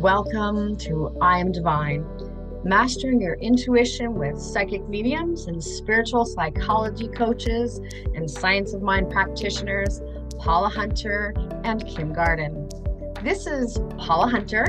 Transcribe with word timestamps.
Welcome 0.00 0.76
to 0.78 1.14
I 1.20 1.40
Am 1.40 1.52
Divine, 1.52 2.06
mastering 2.64 3.20
your 3.20 3.34
intuition 3.34 4.14
with 4.14 4.40
psychic 4.40 4.88
mediums 4.88 5.46
and 5.46 5.62
spiritual 5.62 6.24
psychology 6.24 7.06
coaches 7.08 7.78
and 8.14 8.28
science 8.30 8.72
of 8.72 8.80
mind 8.80 9.10
practitioners, 9.10 10.00
Paula 10.38 10.70
Hunter 10.70 11.34
and 11.64 11.86
Kim 11.86 12.14
Garden. 12.14 12.66
This 13.22 13.46
is 13.46 13.78
Paula 13.98 14.30
Hunter. 14.30 14.64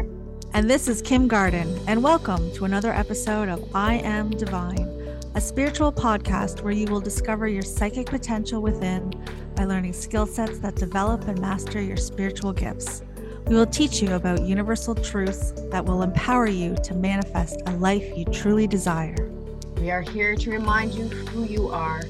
And 0.54 0.70
this 0.70 0.90
is 0.90 1.02
Kim 1.02 1.30
Garden, 1.30 1.80
and 1.88 2.04
welcome 2.04 2.52
to 2.56 2.66
another 2.66 2.92
episode 2.92 3.48
of 3.48 3.74
I 3.74 4.00
Am 4.00 4.32
Divine, 4.32 4.90
a 5.36 5.40
spiritual 5.40 5.94
podcast 5.94 6.62
where 6.62 6.74
you 6.74 6.88
will 6.88 7.00
discover 7.00 7.48
your 7.48 7.64
psychic 7.64 8.08
potential 8.08 8.62
within 8.62 9.14
by 9.56 9.64
learning 9.64 9.94
skill 9.94 10.26
sets 10.26 10.60
that 10.60 10.76
develop 10.76 11.26
and 11.30 11.40
master 11.40 11.82
your 11.82 11.96
spiritual 11.96 12.52
gifts. 12.52 13.04
We 13.52 13.58
will 13.58 13.66
teach 13.66 14.02
you 14.02 14.14
about 14.14 14.44
universal 14.44 14.96
truths 14.96 15.52
that 15.72 15.84
will 15.84 16.04
empower 16.04 16.48
you 16.48 16.74
to 16.84 16.94
manifest 16.94 17.62
a 17.66 17.72
life 17.72 18.02
you 18.16 18.24
truly 18.24 18.66
desire. 18.66 19.30
We 19.76 19.92
are 19.92 20.02
here 20.02 20.38
to 20.38 20.52
remind 20.52 20.94
you 20.94 21.10
who 21.10 21.44
you 21.44 21.68
are, 21.68 22.02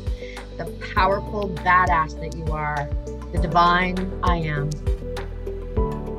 the 0.59 0.65
powerful 0.93 1.49
badass 1.49 2.19
that 2.19 2.37
you 2.37 2.45
are, 2.53 2.87
the 3.31 3.39
divine 3.39 4.19
I 4.21 4.35
am. 4.35 4.69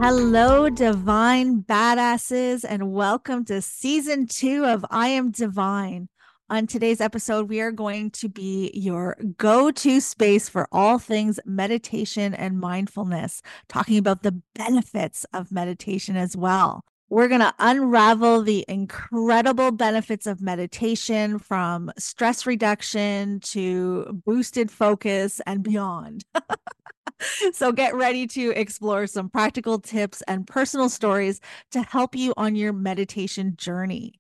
Hello, 0.02 0.68
divine 0.68 1.62
badasses, 1.62 2.64
and 2.68 2.92
welcome 2.92 3.44
to 3.44 3.62
season 3.62 4.26
two 4.26 4.64
of 4.64 4.84
I 4.90 5.06
Am 5.06 5.30
Divine. 5.30 6.08
On 6.50 6.66
today's 6.66 7.00
episode, 7.00 7.48
we 7.48 7.60
are 7.60 7.72
going 7.72 8.10
to 8.10 8.28
be 8.28 8.70
your 8.74 9.16
go 9.38 9.70
to 9.70 10.00
space 10.00 10.48
for 10.48 10.68
all 10.70 10.98
things 10.98 11.40
meditation 11.46 12.34
and 12.34 12.60
mindfulness, 12.60 13.40
talking 13.68 13.96
about 13.96 14.22
the 14.22 14.42
benefits 14.54 15.24
of 15.32 15.50
meditation 15.50 16.16
as 16.16 16.36
well. 16.36 16.84
We're 17.08 17.28
going 17.28 17.40
to 17.40 17.54
unravel 17.58 18.42
the 18.42 18.64
incredible 18.68 19.70
benefits 19.70 20.26
of 20.26 20.42
meditation 20.42 21.38
from 21.38 21.90
stress 21.98 22.46
reduction 22.46 23.40
to 23.40 24.20
boosted 24.24 24.70
focus 24.70 25.40
and 25.46 25.62
beyond. 25.62 26.24
so 27.52 27.72
get 27.72 27.94
ready 27.94 28.26
to 28.28 28.50
explore 28.50 29.06
some 29.06 29.28
practical 29.28 29.78
tips 29.78 30.22
and 30.28 30.46
personal 30.46 30.88
stories 30.88 31.40
to 31.70 31.82
help 31.82 32.14
you 32.14 32.34
on 32.36 32.56
your 32.56 32.72
meditation 32.72 33.54
journey. 33.56 34.14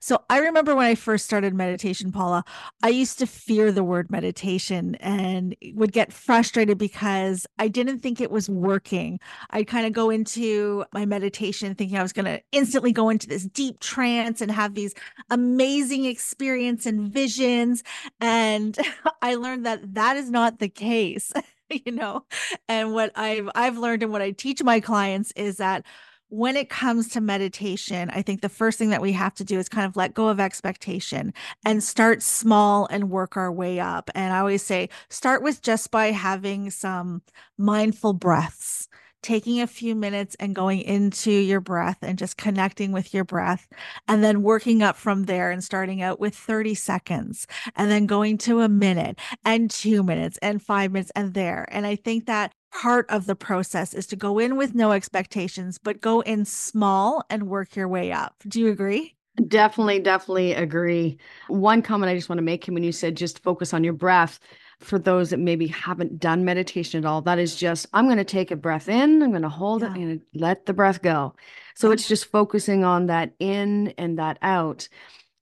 So 0.00 0.22
I 0.30 0.38
remember 0.38 0.74
when 0.74 0.86
I 0.86 0.94
first 0.94 1.24
started 1.24 1.54
meditation, 1.54 2.12
Paula, 2.12 2.44
I 2.82 2.88
used 2.88 3.18
to 3.18 3.26
fear 3.26 3.72
the 3.72 3.84
word 3.84 4.10
meditation 4.10 4.94
and 4.96 5.56
would 5.74 5.92
get 5.92 6.12
frustrated 6.12 6.78
because 6.78 7.46
I 7.58 7.68
didn't 7.68 8.00
think 8.00 8.20
it 8.20 8.30
was 8.30 8.48
working. 8.48 9.20
I'd 9.50 9.66
kind 9.66 9.86
of 9.86 9.92
go 9.92 10.10
into 10.10 10.84
my 10.92 11.06
meditation 11.06 11.74
thinking 11.74 11.98
I 11.98 12.02
was 12.02 12.12
going 12.12 12.26
to 12.26 12.40
instantly 12.52 12.92
go 12.92 13.08
into 13.08 13.26
this 13.26 13.44
deep 13.44 13.80
trance 13.80 14.40
and 14.40 14.50
have 14.50 14.74
these 14.74 14.94
amazing 15.30 16.04
experience 16.04 16.86
and 16.86 17.12
visions. 17.12 17.82
And 18.20 18.78
I 19.22 19.34
learned 19.34 19.66
that 19.66 19.94
that 19.94 20.16
is 20.16 20.30
not 20.30 20.58
the 20.58 20.68
case. 20.68 21.32
you 21.84 21.92
know 21.92 22.24
and 22.68 22.92
what 22.92 23.10
i've 23.16 23.48
i've 23.54 23.76
learned 23.76 24.02
and 24.02 24.12
what 24.12 24.22
i 24.22 24.30
teach 24.30 24.62
my 24.62 24.78
clients 24.80 25.32
is 25.34 25.56
that 25.56 25.84
when 26.28 26.56
it 26.56 26.68
comes 26.68 27.08
to 27.08 27.20
meditation, 27.20 28.10
I 28.10 28.22
think 28.22 28.40
the 28.40 28.48
first 28.48 28.78
thing 28.78 28.90
that 28.90 29.02
we 29.02 29.12
have 29.12 29.34
to 29.34 29.44
do 29.44 29.58
is 29.58 29.68
kind 29.68 29.86
of 29.86 29.96
let 29.96 30.14
go 30.14 30.28
of 30.28 30.40
expectation 30.40 31.32
and 31.64 31.82
start 31.82 32.22
small 32.22 32.86
and 32.90 33.10
work 33.10 33.36
our 33.36 33.52
way 33.52 33.78
up. 33.78 34.10
And 34.14 34.32
I 34.32 34.40
always 34.40 34.62
say, 34.62 34.88
start 35.08 35.42
with 35.42 35.62
just 35.62 35.90
by 35.90 36.06
having 36.06 36.70
some 36.70 37.22
mindful 37.56 38.12
breaths 38.12 38.88
taking 39.22 39.60
a 39.60 39.66
few 39.66 39.96
minutes 39.96 40.36
and 40.38 40.54
going 40.54 40.80
into 40.82 41.32
your 41.32 41.60
breath 41.60 41.98
and 42.00 42.16
just 42.16 42.36
connecting 42.36 42.92
with 42.92 43.12
your 43.12 43.24
breath, 43.24 43.66
and 44.06 44.22
then 44.22 44.40
working 44.40 44.82
up 44.82 44.94
from 44.96 45.24
there 45.24 45.50
and 45.50 45.64
starting 45.64 46.00
out 46.00 46.20
with 46.20 46.32
30 46.32 46.76
seconds, 46.76 47.46
and 47.74 47.90
then 47.90 48.06
going 48.06 48.38
to 48.38 48.60
a 48.60 48.68
minute 48.68 49.18
and 49.44 49.68
two 49.68 50.04
minutes 50.04 50.38
and 50.42 50.62
five 50.62 50.92
minutes 50.92 51.10
and 51.16 51.34
there. 51.34 51.66
And 51.72 51.86
I 51.86 51.96
think 51.96 52.26
that 52.26 52.52
part 52.72 53.06
of 53.08 53.26
the 53.26 53.36
process 53.36 53.94
is 53.94 54.06
to 54.08 54.16
go 54.16 54.38
in 54.38 54.56
with 54.56 54.74
no 54.74 54.92
expectations, 54.92 55.78
but 55.78 56.00
go 56.00 56.20
in 56.20 56.44
small 56.44 57.24
and 57.30 57.44
work 57.48 57.76
your 57.76 57.88
way 57.88 58.12
up. 58.12 58.34
Do 58.46 58.60
you 58.60 58.68
agree? 58.68 59.14
Definitely, 59.48 60.00
definitely 60.00 60.54
agree. 60.54 61.18
One 61.48 61.82
comment 61.82 62.10
I 62.10 62.14
just 62.14 62.28
want 62.28 62.38
to 62.38 62.44
make 62.44 62.66
when 62.66 62.82
you 62.82 62.92
said 62.92 63.16
just 63.16 63.42
focus 63.42 63.74
on 63.74 63.84
your 63.84 63.92
breath 63.92 64.40
for 64.80 64.98
those 64.98 65.30
that 65.30 65.38
maybe 65.38 65.66
haven't 65.66 66.18
done 66.18 66.44
meditation 66.44 67.02
at 67.02 67.08
all, 67.08 67.22
that 67.22 67.38
is 67.38 67.56
just, 67.56 67.86
I'm 67.92 68.06
going 68.06 68.18
to 68.18 68.24
take 68.24 68.50
a 68.50 68.56
breath 68.56 68.88
in, 68.88 69.22
I'm 69.22 69.30
going 69.30 69.42
to 69.42 69.48
hold 69.48 69.82
yeah. 69.82 69.94
it 69.94 69.94
to 69.94 70.20
let 70.34 70.66
the 70.66 70.74
breath 70.74 71.02
go. 71.02 71.34
So 71.74 71.90
it's 71.90 72.08
just 72.08 72.26
focusing 72.26 72.84
on 72.84 73.06
that 73.06 73.32
in 73.38 73.88
and 73.98 74.18
that 74.18 74.38
out. 74.42 74.88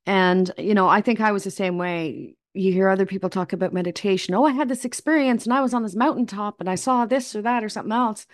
And, 0.06 0.50
you 0.58 0.74
know, 0.74 0.88
I 0.88 1.00
think 1.00 1.20
I 1.20 1.32
was 1.32 1.44
the 1.44 1.50
same 1.50 1.78
way. 1.78 2.36
You 2.54 2.72
hear 2.72 2.88
other 2.88 3.06
people 3.06 3.28
talk 3.28 3.52
about 3.52 3.72
meditation. 3.72 4.34
Oh, 4.34 4.44
I 4.44 4.52
had 4.52 4.68
this 4.68 4.84
experience 4.84 5.44
and 5.44 5.52
I 5.52 5.60
was 5.60 5.74
on 5.74 5.82
this 5.82 5.96
mountaintop 5.96 6.60
and 6.60 6.70
I 6.70 6.76
saw 6.76 7.04
this 7.04 7.34
or 7.34 7.42
that 7.42 7.64
or 7.64 7.68
something 7.68 7.92
else. 7.92 8.26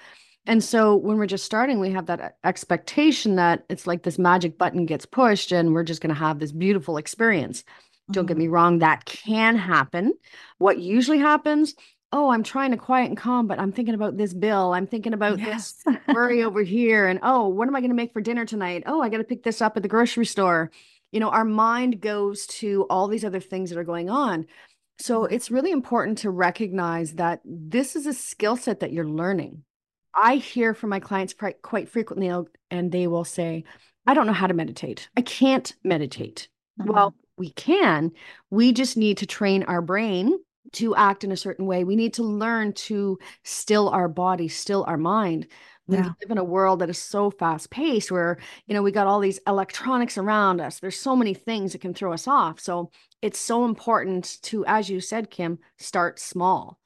And 0.46 0.62
so 0.62 0.96
when 0.96 1.16
we're 1.16 1.26
just 1.26 1.44
starting, 1.44 1.80
we 1.80 1.90
have 1.90 2.06
that 2.06 2.36
expectation 2.44 3.36
that 3.36 3.64
it's 3.68 3.86
like 3.86 4.02
this 4.02 4.18
magic 4.18 4.58
button 4.58 4.86
gets 4.86 5.06
pushed 5.06 5.52
and 5.52 5.72
we're 5.72 5.84
just 5.84 6.00
going 6.00 6.14
to 6.14 6.20
have 6.20 6.38
this 6.38 6.52
beautiful 6.52 6.96
experience. 6.96 7.64
Don't 8.10 8.26
get 8.26 8.34
mm-hmm. 8.34 8.42
me 8.42 8.48
wrong, 8.48 8.78
that 8.78 9.04
can 9.04 9.56
happen. 9.56 10.14
What 10.58 10.78
usually 10.78 11.18
happens, 11.18 11.74
oh, 12.12 12.30
I'm 12.30 12.42
trying 12.42 12.72
to 12.72 12.76
quiet 12.76 13.08
and 13.08 13.16
calm, 13.16 13.46
but 13.46 13.58
I'm 13.58 13.72
thinking 13.72 13.94
about 13.94 14.16
this 14.16 14.34
bill. 14.34 14.72
I'm 14.72 14.86
thinking 14.86 15.12
about 15.14 15.38
yes. 15.38 15.82
this 15.84 15.96
worry 16.08 16.42
over 16.44 16.62
here. 16.62 17.06
And 17.06 17.20
oh, 17.22 17.48
what 17.48 17.68
am 17.68 17.76
I 17.76 17.80
going 17.80 17.90
to 17.90 17.96
make 17.96 18.12
for 18.12 18.20
dinner 18.20 18.44
tonight? 18.44 18.82
Oh, 18.86 19.00
I 19.00 19.08
got 19.08 19.18
to 19.18 19.24
pick 19.24 19.42
this 19.42 19.60
up 19.60 19.76
at 19.76 19.82
the 19.82 19.88
grocery 19.88 20.26
store. 20.26 20.70
You 21.12 21.20
know, 21.20 21.30
our 21.30 21.44
mind 21.44 22.00
goes 22.00 22.46
to 22.46 22.86
all 22.90 23.08
these 23.08 23.24
other 23.24 23.40
things 23.40 23.70
that 23.70 23.78
are 23.78 23.84
going 23.84 24.10
on. 24.10 24.46
So 24.98 25.22
mm-hmm. 25.22 25.34
it's 25.34 25.50
really 25.50 25.70
important 25.70 26.18
to 26.18 26.30
recognize 26.30 27.14
that 27.14 27.40
this 27.44 27.96
is 27.96 28.06
a 28.06 28.12
skill 28.12 28.56
set 28.56 28.80
that 28.80 28.92
you're 28.92 29.08
learning. 29.08 29.64
I 30.14 30.36
hear 30.36 30.74
from 30.74 30.90
my 30.90 31.00
clients 31.00 31.34
quite 31.62 31.88
frequently, 31.88 32.30
and 32.70 32.90
they 32.92 33.06
will 33.06 33.24
say, 33.24 33.64
I 34.06 34.14
don't 34.14 34.26
know 34.26 34.32
how 34.32 34.48
to 34.48 34.54
meditate. 34.54 35.08
I 35.16 35.22
can't 35.22 35.72
meditate. 35.84 36.48
Mm-hmm. 36.80 36.92
Well, 36.92 37.14
we 37.36 37.50
can. 37.50 38.12
We 38.50 38.72
just 38.72 38.96
need 38.96 39.18
to 39.18 39.26
train 39.26 39.62
our 39.64 39.80
brain 39.80 40.36
to 40.72 40.94
act 40.94 41.24
in 41.24 41.32
a 41.32 41.36
certain 41.36 41.66
way. 41.66 41.84
We 41.84 41.96
need 41.96 42.14
to 42.14 42.22
learn 42.22 42.72
to 42.74 43.18
still 43.44 43.88
our 43.88 44.08
body, 44.08 44.48
still 44.48 44.84
our 44.86 44.98
mind. 44.98 45.46
We 45.90 45.96
yeah. 45.96 46.12
live 46.20 46.30
in 46.30 46.38
a 46.38 46.44
world 46.44 46.78
that 46.80 46.90
is 46.90 46.98
so 46.98 47.30
fast 47.30 47.70
paced 47.70 48.12
where, 48.12 48.38
you 48.66 48.74
know, 48.74 48.82
we 48.82 48.92
got 48.92 49.06
all 49.06 49.20
these 49.20 49.40
electronics 49.46 50.16
around 50.16 50.60
us. 50.60 50.78
There's 50.78 50.98
so 50.98 51.16
many 51.16 51.34
things 51.34 51.72
that 51.72 51.80
can 51.80 51.94
throw 51.94 52.12
us 52.12 52.28
off. 52.28 52.60
So 52.60 52.90
it's 53.20 53.40
so 53.40 53.64
important 53.64 54.38
to, 54.42 54.64
as 54.66 54.88
you 54.88 55.00
said, 55.00 55.30
Kim, 55.30 55.58
start 55.78 56.20
small. 56.20 56.78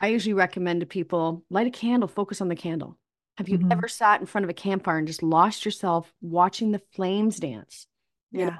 I 0.00 0.08
usually 0.08 0.34
recommend 0.34 0.80
to 0.80 0.86
people 0.86 1.44
light 1.50 1.66
a 1.66 1.70
candle, 1.70 2.08
focus 2.08 2.40
on 2.40 2.48
the 2.48 2.56
candle. 2.56 2.98
Have 3.36 3.48
you 3.48 3.58
mm-hmm. 3.58 3.72
ever 3.72 3.86
sat 3.86 4.20
in 4.20 4.26
front 4.26 4.44
of 4.44 4.50
a 4.50 4.54
campfire 4.54 4.98
and 4.98 5.06
just 5.06 5.22
lost 5.22 5.64
yourself 5.64 6.12
watching 6.20 6.72
the 6.72 6.82
flames 6.92 7.38
dance? 7.38 7.86
Yeah. 8.32 8.40
You 8.40 8.50
know, 8.50 8.56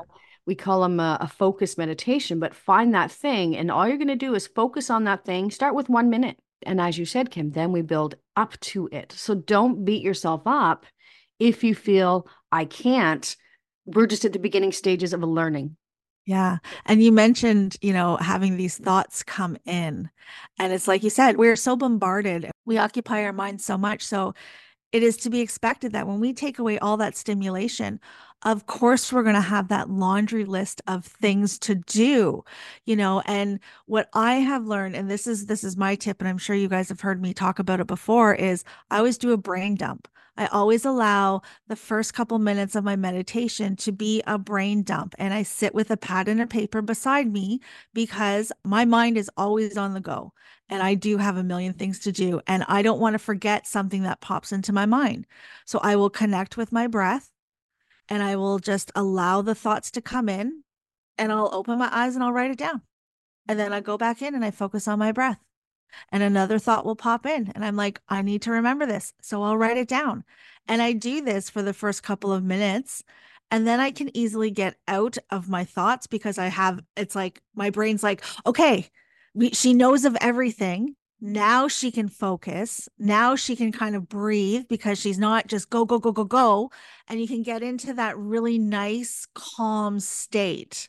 we 0.46 0.54
call 0.54 0.82
them 0.82 1.00
a, 1.00 1.18
a 1.20 1.28
focus 1.28 1.76
meditation, 1.76 2.38
but 2.38 2.54
find 2.54 2.94
that 2.94 3.10
thing. 3.10 3.56
And 3.56 3.70
all 3.70 3.86
you're 3.86 3.98
going 3.98 4.08
to 4.08 4.16
do 4.16 4.34
is 4.34 4.46
focus 4.46 4.88
on 4.88 5.04
that 5.04 5.24
thing. 5.24 5.50
Start 5.50 5.74
with 5.74 5.88
one 5.88 6.08
minute. 6.08 6.38
And 6.64 6.80
as 6.80 6.98
you 6.98 7.04
said, 7.04 7.30
Kim, 7.30 7.50
then 7.50 7.72
we 7.72 7.82
build 7.82 8.16
up 8.36 8.58
to 8.60 8.88
it. 8.92 9.12
So 9.12 9.34
don't 9.34 9.84
beat 9.84 10.02
yourself 10.02 10.42
up 10.46 10.86
if 11.38 11.62
you 11.62 11.74
feel 11.74 12.26
I 12.50 12.64
can't. 12.64 13.36
We're 13.86 14.06
just 14.06 14.24
at 14.24 14.32
the 14.32 14.38
beginning 14.38 14.72
stages 14.72 15.12
of 15.12 15.22
a 15.22 15.26
learning. 15.26 15.76
Yeah. 16.26 16.58
And 16.84 17.02
you 17.02 17.10
mentioned, 17.10 17.76
you 17.80 17.94
know, 17.94 18.16
having 18.16 18.56
these 18.58 18.76
thoughts 18.76 19.22
come 19.22 19.56
in. 19.64 20.10
And 20.58 20.72
it's 20.74 20.86
like 20.86 21.02
you 21.02 21.08
said, 21.08 21.38
we're 21.38 21.56
so 21.56 21.74
bombarded. 21.74 22.50
We 22.66 22.76
occupy 22.76 23.24
our 23.24 23.32
minds 23.32 23.64
so 23.64 23.78
much. 23.78 24.02
So 24.02 24.34
it 24.92 25.02
is 25.02 25.16
to 25.18 25.30
be 25.30 25.40
expected 25.40 25.92
that 25.92 26.06
when 26.06 26.20
we 26.20 26.34
take 26.34 26.58
away 26.58 26.78
all 26.78 26.98
that 26.98 27.16
stimulation, 27.16 27.98
of 28.44 28.66
course 28.66 29.12
we're 29.12 29.22
going 29.22 29.34
to 29.34 29.40
have 29.40 29.68
that 29.68 29.90
laundry 29.90 30.44
list 30.44 30.80
of 30.86 31.04
things 31.04 31.58
to 31.58 31.74
do 31.74 32.44
you 32.84 32.94
know 32.96 33.20
and 33.26 33.58
what 33.86 34.08
i 34.14 34.34
have 34.34 34.66
learned 34.66 34.94
and 34.94 35.10
this 35.10 35.26
is 35.26 35.46
this 35.46 35.64
is 35.64 35.76
my 35.76 35.94
tip 35.94 36.20
and 36.20 36.28
i'm 36.28 36.38
sure 36.38 36.56
you 36.56 36.68
guys 36.68 36.88
have 36.88 37.00
heard 37.00 37.20
me 37.20 37.34
talk 37.34 37.58
about 37.58 37.80
it 37.80 37.86
before 37.86 38.34
is 38.34 38.64
i 38.90 38.98
always 38.98 39.18
do 39.18 39.32
a 39.32 39.36
brain 39.36 39.74
dump 39.74 40.08
I 40.38 40.46
always 40.46 40.84
allow 40.84 41.42
the 41.66 41.74
first 41.74 42.14
couple 42.14 42.38
minutes 42.38 42.76
of 42.76 42.84
my 42.84 42.94
meditation 42.94 43.74
to 43.76 43.90
be 43.90 44.22
a 44.24 44.38
brain 44.38 44.84
dump. 44.84 45.16
And 45.18 45.34
I 45.34 45.42
sit 45.42 45.74
with 45.74 45.90
a 45.90 45.96
pad 45.96 46.28
and 46.28 46.40
a 46.40 46.46
paper 46.46 46.80
beside 46.80 47.32
me 47.32 47.60
because 47.92 48.52
my 48.64 48.84
mind 48.84 49.18
is 49.18 49.28
always 49.36 49.76
on 49.76 49.94
the 49.94 50.00
go. 50.00 50.32
And 50.68 50.80
I 50.80 50.94
do 50.94 51.16
have 51.16 51.36
a 51.36 51.42
million 51.42 51.72
things 51.72 51.98
to 52.00 52.12
do. 52.12 52.40
And 52.46 52.64
I 52.68 52.82
don't 52.82 53.00
want 53.00 53.14
to 53.14 53.18
forget 53.18 53.66
something 53.66 54.04
that 54.04 54.20
pops 54.20 54.52
into 54.52 54.72
my 54.72 54.86
mind. 54.86 55.26
So 55.64 55.80
I 55.82 55.96
will 55.96 56.10
connect 56.10 56.56
with 56.56 56.70
my 56.70 56.86
breath 56.86 57.32
and 58.08 58.22
I 58.22 58.36
will 58.36 58.58
just 58.58 58.90
allow 58.94 59.42
the 59.42 59.54
thoughts 59.54 59.90
to 59.92 60.00
come 60.00 60.28
in 60.28 60.62
and 61.16 61.32
I'll 61.32 61.50
open 61.52 61.78
my 61.78 61.88
eyes 61.92 62.14
and 62.14 62.24
I'll 62.24 62.32
write 62.32 62.50
it 62.50 62.58
down. 62.58 62.82
And 63.48 63.58
then 63.58 63.72
I 63.72 63.80
go 63.80 63.96
back 63.98 64.22
in 64.22 64.34
and 64.34 64.44
I 64.44 64.50
focus 64.50 64.86
on 64.88 64.98
my 64.98 65.12
breath. 65.12 65.38
and 66.10 66.22
another 66.22 66.58
thought 66.58 66.84
will 66.84 66.96
pop 66.96 67.26
in. 67.26 67.50
And 67.54 67.64
I'm 67.64 67.76
like, 67.76 68.00
I 68.08 68.22
need 68.22 68.42
to 68.42 68.52
remember 68.52 68.86
this. 68.86 69.12
So 69.22 69.42
I'll 69.42 69.56
write 69.56 69.76
it 69.76 69.88
down. 69.88 70.24
And 70.66 70.82
I 70.82 70.92
do 70.92 71.22
this 71.22 71.48
for 71.50 71.62
the 71.62 71.72
first 71.72 72.02
couple 72.02 72.32
of 72.32 72.44
minutes. 72.44 73.02
And 73.50 73.66
then 73.66 73.80
I 73.80 73.90
can 73.90 74.14
easily 74.16 74.50
get 74.50 74.76
out 74.86 75.16
of 75.30 75.48
my 75.48 75.64
thoughts 75.64 76.06
because 76.06 76.38
I 76.38 76.48
have, 76.48 76.80
it's 76.96 77.14
like 77.14 77.40
my 77.54 77.70
brain's 77.70 78.02
like, 78.02 78.22
okay, 78.44 78.88
we, 79.34 79.50
she 79.50 79.72
knows 79.72 80.04
of 80.04 80.16
everything 80.20 80.96
now 81.20 81.66
she 81.66 81.90
can 81.90 82.08
focus. 82.08 82.88
Now 82.98 83.34
she 83.34 83.56
can 83.56 83.72
kind 83.72 83.96
of 83.96 84.08
breathe 84.08 84.66
because 84.68 85.00
she's 85.00 85.18
not 85.18 85.48
just 85.48 85.68
go 85.68 85.84
go 85.84 85.98
go 85.98 86.12
go 86.12 86.24
go 86.24 86.70
and 87.08 87.20
you 87.20 87.26
can 87.26 87.42
get 87.42 87.62
into 87.62 87.92
that 87.94 88.16
really 88.16 88.58
nice 88.58 89.26
calm 89.34 89.98
state. 89.98 90.88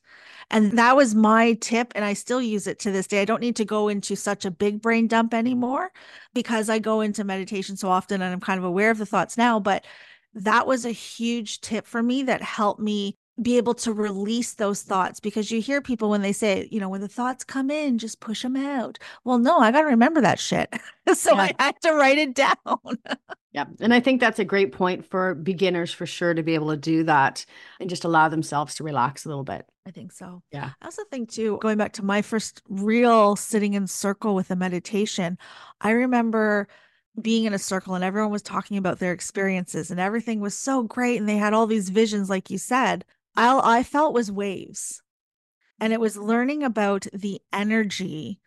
And 0.52 0.78
that 0.78 0.96
was 0.96 1.16
my 1.16 1.54
tip 1.54 1.92
and 1.96 2.06
i 2.06 2.14
still 2.14 2.42
use 2.42 2.68
it 2.68 2.80
to 2.80 2.92
this 2.92 3.08
day. 3.08 3.22
I 3.22 3.26
don't 3.26 3.42
need 3.42 3.56
to 3.58 3.66
go 3.66 3.88
into 3.88 4.16
such 4.16 4.46
a 4.46 4.52
big 4.52 4.82
brain 4.82 5.08
dump 5.08 5.32
mm-hmm. 5.32 5.40
anymore 5.40 5.92
because 6.34 6.70
i 6.70 6.80
go 6.80 7.02
into 7.02 7.24
meditation 7.24 7.76
so 7.76 7.90
often 7.90 8.22
and 8.22 8.32
i'm 8.34 8.40
kind 8.40 8.60
of 8.60 8.64
aware 8.64 8.92
of 8.92 8.98
the 8.98 9.06
thoughts 9.06 9.38
now 9.38 9.60
but 9.60 9.86
that 10.34 10.68
was 10.68 10.86
a 10.86 10.92
huge 10.92 11.62
tip 11.62 11.88
for 11.88 12.04
me 12.04 12.24
that 12.24 12.42
helped 12.42 12.80
me 12.80 13.18
be 13.42 13.58
able 13.58 13.74
to 13.74 13.94
release 13.94 14.54
those 14.56 14.82
thoughts 14.82 15.20
because 15.20 15.52
you 15.52 15.62
hear 15.62 15.82
people 15.82 16.10
when 16.10 16.22
they 16.22 16.34
say, 16.34 16.68
you 16.72 16.80
know, 16.80 16.90
when 16.90 17.02
the 17.02 17.08
thoughts 17.08 17.44
come 17.44 17.70
in, 17.70 17.98
just 17.98 18.20
push 18.20 18.42
them 18.42 18.56
out. 18.56 19.00
Well, 19.24 19.38
no, 19.38 19.60
I 19.60 19.72
got 19.72 19.82
to 19.82 19.88
remember 19.88 20.22
that 20.22 20.40
shit. 20.40 20.74
so 21.14 21.36
yeah. 21.36 21.52
I 21.60 21.64
had 21.64 21.82
to 21.82 21.94
write 21.94 22.18
it 22.18 22.36
down. 22.36 22.56
yeah. 23.52 23.66
And 23.80 23.94
I 23.94 24.00
think 24.00 24.20
that's 24.20 24.40
a 24.40 24.46
great 24.46 24.72
point 24.72 25.06
for 25.06 25.36
beginners 25.36 25.92
for 25.92 26.06
sure 26.06 26.34
to 26.34 26.44
be 26.44 26.56
able 26.56 26.70
to 26.70 26.78
do 26.78 27.04
that 27.04 27.46
and 27.80 27.90
just 27.90 28.04
allow 28.04 28.30
themselves 28.30 28.76
to 28.76 28.84
relax 28.84 29.26
a 29.26 29.30
little 29.30 29.44
bit. 29.44 29.66
I 29.88 29.92
think 29.92 30.12
so. 30.12 30.44
Yeah. 30.52 30.72
I 30.82 30.86
also 30.86 31.04
think, 31.10 31.32
too, 31.32 31.58
going 31.62 31.78
back 31.78 31.94
to 31.94 32.06
my 32.06 32.22
first 32.22 32.62
real 32.70 33.36
sitting 33.36 33.74
in 33.74 33.88
circle 33.88 34.36
with 34.36 34.52
a 34.52 34.56
meditation, 34.56 35.38
I 35.82 35.92
remember 35.92 36.68
being 37.22 37.46
in 37.46 37.54
a 37.54 37.60
circle 37.60 37.96
and 37.96 38.04
everyone 38.04 38.32
was 38.32 38.42
talking 38.42 38.78
about 38.78 39.00
their 39.00 39.12
experiences 39.12 39.92
and 39.92 40.00
everything 40.00 40.40
was 40.40 40.58
so 40.58 40.84
great 40.84 41.18
and 41.18 41.28
they 41.28 41.38
had 41.38 41.54
all 41.54 41.68
these 41.68 41.90
visions 41.90 42.30
like 42.30 42.50
you 42.50 42.58
said 42.58 43.04
all 43.38 43.62
I 43.62 43.84
felt 43.84 44.14
was 44.14 44.32
waves. 44.32 45.02
And 45.80 45.94
it 45.94 46.00
was 46.00 46.18
learning 46.18 46.64
about 46.64 47.08
the 47.14 47.42
energy 47.54 48.40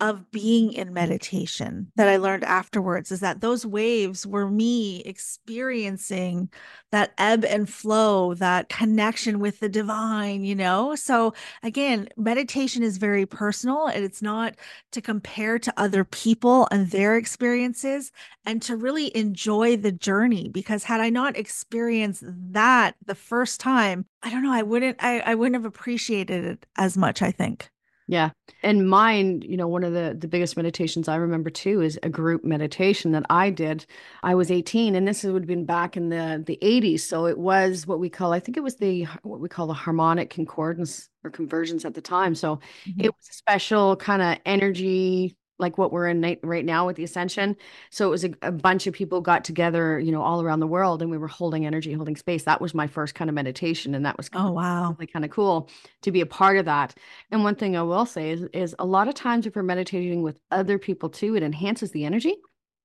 of 0.00 0.30
being 0.30 0.72
in 0.72 0.92
meditation 0.92 1.90
that 1.96 2.08
I 2.08 2.18
learned 2.18 2.44
afterwards 2.44 3.10
is 3.10 3.20
that 3.20 3.40
those 3.40 3.64
waves 3.64 4.26
were 4.26 4.48
me 4.48 5.00
experiencing 5.02 6.50
that 6.92 7.12
ebb 7.16 7.44
and 7.44 7.68
flow, 7.68 8.34
that 8.34 8.68
connection 8.68 9.38
with 9.38 9.60
the 9.60 9.68
divine, 9.70 10.44
you 10.44 10.54
know? 10.54 10.94
So 10.94 11.32
again, 11.62 12.08
meditation 12.16 12.82
is 12.82 12.98
very 12.98 13.24
personal 13.24 13.86
and 13.86 14.04
it's 14.04 14.20
not 14.20 14.56
to 14.92 15.00
compare 15.00 15.58
to 15.58 15.72
other 15.78 16.04
people 16.04 16.68
and 16.70 16.90
their 16.90 17.16
experiences 17.16 18.12
and 18.44 18.60
to 18.62 18.76
really 18.76 19.16
enjoy 19.16 19.76
the 19.76 19.92
journey 19.92 20.48
because 20.48 20.84
had 20.84 21.00
I 21.00 21.08
not 21.08 21.36
experienced 21.38 22.22
that 22.26 22.96
the 23.04 23.14
first 23.14 23.60
time, 23.60 24.04
I 24.22 24.30
don't 24.30 24.42
know, 24.42 24.52
I 24.52 24.62
wouldn't 24.62 25.02
I, 25.02 25.20
I 25.20 25.34
wouldn't 25.34 25.54
have 25.54 25.64
appreciated 25.64 26.44
it 26.44 26.66
as 26.76 26.96
much, 26.98 27.22
I 27.22 27.30
think. 27.30 27.70
Yeah. 28.08 28.30
And 28.62 28.88
mine, 28.88 29.42
you 29.42 29.56
know, 29.56 29.66
one 29.66 29.82
of 29.82 29.92
the 29.92 30.16
the 30.18 30.28
biggest 30.28 30.56
meditations 30.56 31.08
I 31.08 31.16
remember 31.16 31.50
too 31.50 31.80
is 31.80 31.98
a 32.02 32.08
group 32.08 32.44
meditation 32.44 33.12
that 33.12 33.26
I 33.28 33.50
did. 33.50 33.84
I 34.22 34.36
was 34.36 34.50
18 34.50 34.94
and 34.94 35.08
this 35.08 35.24
would 35.24 35.42
have 35.42 35.48
been 35.48 35.64
back 35.64 35.96
in 35.96 36.08
the 36.08 36.42
the 36.46 36.58
80s, 36.62 37.00
so 37.00 37.26
it 37.26 37.36
was 37.36 37.86
what 37.86 37.98
we 37.98 38.08
call 38.08 38.32
I 38.32 38.38
think 38.40 38.56
it 38.56 38.62
was 38.62 38.76
the 38.76 39.04
what 39.22 39.40
we 39.40 39.48
call 39.48 39.66
the 39.66 39.74
harmonic 39.74 40.30
concordance 40.30 41.08
or 41.24 41.30
convergence 41.30 41.84
at 41.84 41.94
the 41.94 42.00
time. 42.00 42.36
So 42.36 42.60
mm-hmm. 42.86 43.00
it 43.00 43.14
was 43.14 43.28
a 43.28 43.34
special 43.34 43.96
kind 43.96 44.22
of 44.22 44.38
energy 44.46 45.36
like 45.58 45.78
what 45.78 45.92
we're 45.92 46.08
in 46.08 46.38
right 46.42 46.64
now 46.64 46.86
with 46.86 46.96
the 46.96 47.04
ascension. 47.04 47.56
So 47.90 48.06
it 48.06 48.10
was 48.10 48.24
a, 48.24 48.30
a, 48.42 48.52
bunch 48.52 48.86
of 48.86 48.94
people 48.94 49.20
got 49.20 49.44
together 49.44 49.98
you 49.98 50.12
know 50.12 50.22
all 50.22 50.42
around 50.42 50.60
the 50.60 50.66
world 50.66 51.02
and 51.02 51.10
we 51.10 51.18
were 51.18 51.28
holding 51.28 51.64
energy 51.66 51.92
holding 51.92 52.16
space. 52.16 52.44
That 52.44 52.60
was 52.60 52.74
my 52.74 52.86
first 52.86 53.14
kind 53.14 53.30
of 53.30 53.34
meditation 53.34 53.94
and 53.94 54.04
that 54.04 54.16
was 54.16 54.28
oh 54.34 54.52
wow. 54.52 54.92
really 54.92 55.06
kind 55.06 55.24
of 55.24 55.30
cool 55.30 55.68
to 56.02 56.12
be 56.12 56.20
a 56.20 56.26
part 56.26 56.58
of 56.58 56.66
that. 56.66 56.94
And 57.30 57.44
one 57.44 57.54
thing 57.54 57.76
i 57.76 57.82
will 57.82 58.06
say 58.06 58.30
is 58.30 58.42
is 58.52 58.74
a 58.78 58.86
lot 58.86 59.08
of 59.08 59.14
times 59.14 59.46
if 59.46 59.56
we're 59.56 59.62
meditating 59.62 60.22
with 60.22 60.40
other 60.50 60.78
people 60.78 61.08
too 61.08 61.36
it 61.36 61.42
enhances 61.42 61.90
the 61.92 62.04
energy. 62.04 62.36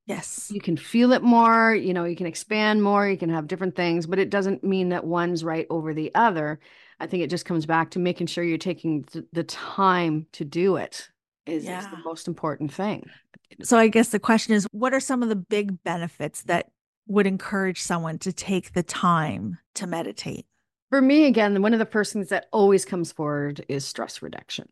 Yes. 0.07 0.51
You 0.53 0.62
can 0.62 0.77
feel 0.77 1.12
it 1.12 1.23
more 1.23 1.75
you 1.75 1.94
know 1.94 2.06
you 2.06 2.15
can 2.15 2.27
expand 2.27 2.83
more 2.83 3.07
you 3.07 3.18
can 3.18 3.29
have 3.29 3.47
different 3.47 3.75
things 3.75 4.07
but 4.07 4.19
it 4.19 4.29
doesn't 4.29 4.63
mean 4.63 4.89
that 4.89 5.06
one's 5.06 5.44
right 5.44 5.68
over 5.69 5.94
the 5.94 6.13
other. 6.15 6.59
I 7.00 7.07
think 7.07 7.23
it 7.23 7.31
just 7.31 7.45
comes 7.45 7.65
back 7.65 7.91
to 7.91 8.00
making 8.00 8.27
sure 8.27 8.44
you're 8.44 8.59
taking 8.59 9.06
the 9.33 9.44
time 9.44 10.27
to 10.33 10.45
do 10.45 10.75
it 10.75 11.09
is, 11.45 11.65
yeah. 11.65 11.79
is 11.79 11.88
the 11.89 12.01
most 12.03 12.27
important 12.27 12.71
thing. 12.71 13.09
So 13.63 13.77
I 13.77 13.88
guess 13.88 14.09
the 14.09 14.19
question 14.19 14.53
is 14.53 14.67
what 14.71 14.93
are 14.93 14.99
some 14.99 15.23
of 15.23 15.29
the 15.29 15.35
big 15.35 15.83
benefits 15.83 16.43
that 16.43 16.67
would 17.07 17.27
encourage 17.27 17.81
someone 17.81 18.17
to 18.19 18.31
take 18.31 18.73
the 18.73 18.83
time 18.83 19.57
to 19.75 19.88
meditate? 19.88 20.45
For 20.89 21.01
me, 21.01 21.25
again, 21.25 21.61
one 21.61 21.73
of 21.73 21.79
the 21.79 21.85
first 21.85 22.13
things 22.13 22.29
that 22.29 22.47
always 22.51 22.85
comes 22.85 23.11
forward 23.11 23.65
is 23.69 23.85
stress 23.85 24.21
reduction. 24.21 24.67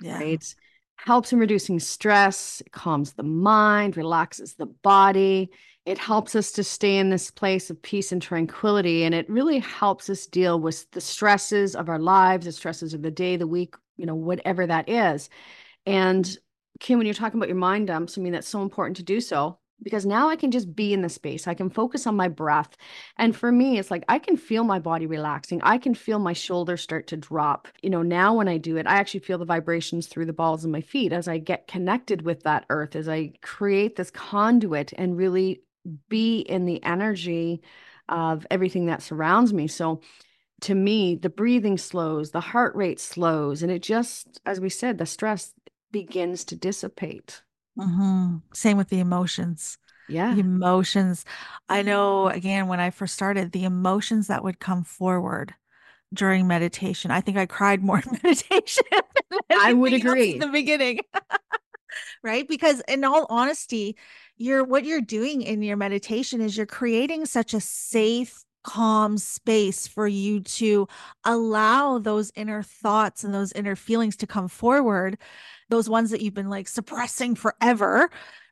Yeah. 0.00 0.18
Right. 0.18 0.54
Helps 0.96 1.32
in 1.32 1.38
reducing 1.38 1.78
stress, 1.78 2.60
it 2.64 2.72
calms 2.72 3.14
the 3.14 3.22
mind, 3.22 3.96
relaxes 3.96 4.54
the 4.54 4.66
body. 4.66 5.48
It 5.86 5.96
helps 5.96 6.34
us 6.34 6.52
to 6.52 6.64
stay 6.64 6.98
in 6.98 7.08
this 7.08 7.30
place 7.30 7.70
of 7.70 7.80
peace 7.80 8.12
and 8.12 8.20
tranquility. 8.20 9.04
And 9.04 9.14
it 9.14 9.28
really 9.30 9.60
helps 9.60 10.10
us 10.10 10.26
deal 10.26 10.60
with 10.60 10.90
the 10.90 11.00
stresses 11.00 11.74
of 11.74 11.88
our 11.88 11.98
lives, 11.98 12.44
the 12.44 12.52
stresses 12.52 12.92
of 12.92 13.00
the 13.00 13.10
day, 13.10 13.36
the 13.36 13.46
week, 13.46 13.76
you 13.96 14.04
know, 14.04 14.14
whatever 14.14 14.66
that 14.66 14.88
is. 14.88 15.30
And 15.86 16.38
Kim, 16.78 16.98
when 16.98 17.06
you're 17.06 17.14
talking 17.14 17.38
about 17.38 17.48
your 17.48 17.56
mind 17.56 17.88
dumps, 17.88 18.16
I 18.16 18.20
mean, 18.20 18.32
that's 18.32 18.48
so 18.48 18.62
important 18.62 18.96
to 18.98 19.02
do 19.02 19.20
so 19.20 19.58
because 19.82 20.04
now 20.06 20.28
I 20.28 20.36
can 20.36 20.50
just 20.50 20.74
be 20.74 20.92
in 20.92 21.02
the 21.02 21.08
space. 21.08 21.46
I 21.46 21.54
can 21.54 21.70
focus 21.70 22.06
on 22.06 22.16
my 22.16 22.28
breath. 22.28 22.76
And 23.16 23.34
for 23.34 23.50
me, 23.50 23.78
it's 23.78 23.90
like 23.90 24.04
I 24.08 24.18
can 24.18 24.36
feel 24.36 24.64
my 24.64 24.78
body 24.78 25.06
relaxing. 25.06 25.60
I 25.62 25.78
can 25.78 25.94
feel 25.94 26.18
my 26.18 26.32
shoulders 26.32 26.82
start 26.82 27.06
to 27.08 27.16
drop. 27.16 27.68
You 27.82 27.90
know, 27.90 28.02
now 28.02 28.34
when 28.34 28.48
I 28.48 28.58
do 28.58 28.76
it, 28.76 28.86
I 28.86 28.96
actually 28.96 29.20
feel 29.20 29.38
the 29.38 29.44
vibrations 29.44 30.06
through 30.06 30.26
the 30.26 30.32
balls 30.32 30.64
of 30.64 30.70
my 30.70 30.80
feet 30.80 31.12
as 31.12 31.28
I 31.28 31.38
get 31.38 31.66
connected 31.66 32.22
with 32.22 32.42
that 32.42 32.66
earth, 32.70 32.96
as 32.96 33.08
I 33.08 33.32
create 33.42 33.96
this 33.96 34.10
conduit 34.10 34.92
and 34.96 35.16
really 35.16 35.62
be 36.08 36.40
in 36.40 36.66
the 36.66 36.82
energy 36.84 37.62
of 38.08 38.46
everything 38.50 38.86
that 38.86 39.02
surrounds 39.02 39.52
me. 39.52 39.66
So, 39.66 40.00
to 40.62 40.74
me, 40.74 41.14
the 41.14 41.30
breathing 41.30 41.78
slows, 41.78 42.32
the 42.32 42.40
heart 42.40 42.76
rate 42.76 43.00
slows, 43.00 43.62
and 43.62 43.72
it 43.72 43.82
just, 43.82 44.42
as 44.44 44.60
we 44.60 44.68
said, 44.68 44.98
the 44.98 45.06
stress 45.06 45.54
begins 45.92 46.44
to 46.44 46.56
dissipate. 46.56 47.42
Mm-hmm. 47.78 48.36
Same 48.52 48.76
with 48.76 48.88
the 48.88 49.00
emotions. 49.00 49.78
Yeah. 50.08 50.34
The 50.34 50.40
emotions. 50.40 51.24
I 51.68 51.82
know, 51.82 52.28
again, 52.28 52.66
when 52.66 52.80
I 52.80 52.90
first 52.90 53.14
started, 53.14 53.52
the 53.52 53.64
emotions 53.64 54.26
that 54.26 54.42
would 54.42 54.58
come 54.58 54.82
forward 54.82 55.54
during 56.12 56.48
meditation, 56.48 57.10
I 57.10 57.20
think 57.20 57.36
I 57.38 57.46
cried 57.46 57.82
more 57.82 57.98
in 58.06 58.18
meditation. 58.22 58.84
I 59.50 59.72
would 59.72 59.92
agree. 59.92 60.34
In 60.34 60.40
the 60.40 60.48
beginning. 60.48 61.00
right? 62.22 62.46
Because 62.46 62.82
in 62.88 63.04
all 63.04 63.26
honesty, 63.30 63.96
you're 64.36 64.64
what 64.64 64.84
you're 64.84 65.00
doing 65.00 65.42
in 65.42 65.62
your 65.62 65.76
meditation 65.76 66.40
is 66.40 66.56
you're 66.56 66.66
creating 66.66 67.26
such 67.26 67.54
a 67.54 67.60
safe 67.60 68.44
calm 68.62 69.16
space 69.18 69.86
for 69.86 70.06
you 70.06 70.40
to 70.40 70.86
allow 71.24 71.98
those 71.98 72.30
inner 72.34 72.62
thoughts 72.62 73.24
and 73.24 73.32
those 73.32 73.52
inner 73.52 73.76
feelings 73.76 74.16
to 74.16 74.26
come 74.26 74.48
forward 74.48 75.16
those 75.70 75.88
ones 75.88 76.10
that 76.10 76.20
you've 76.20 76.34
been 76.34 76.50
like 76.50 76.68
suppressing 76.68 77.34
forever 77.34 78.10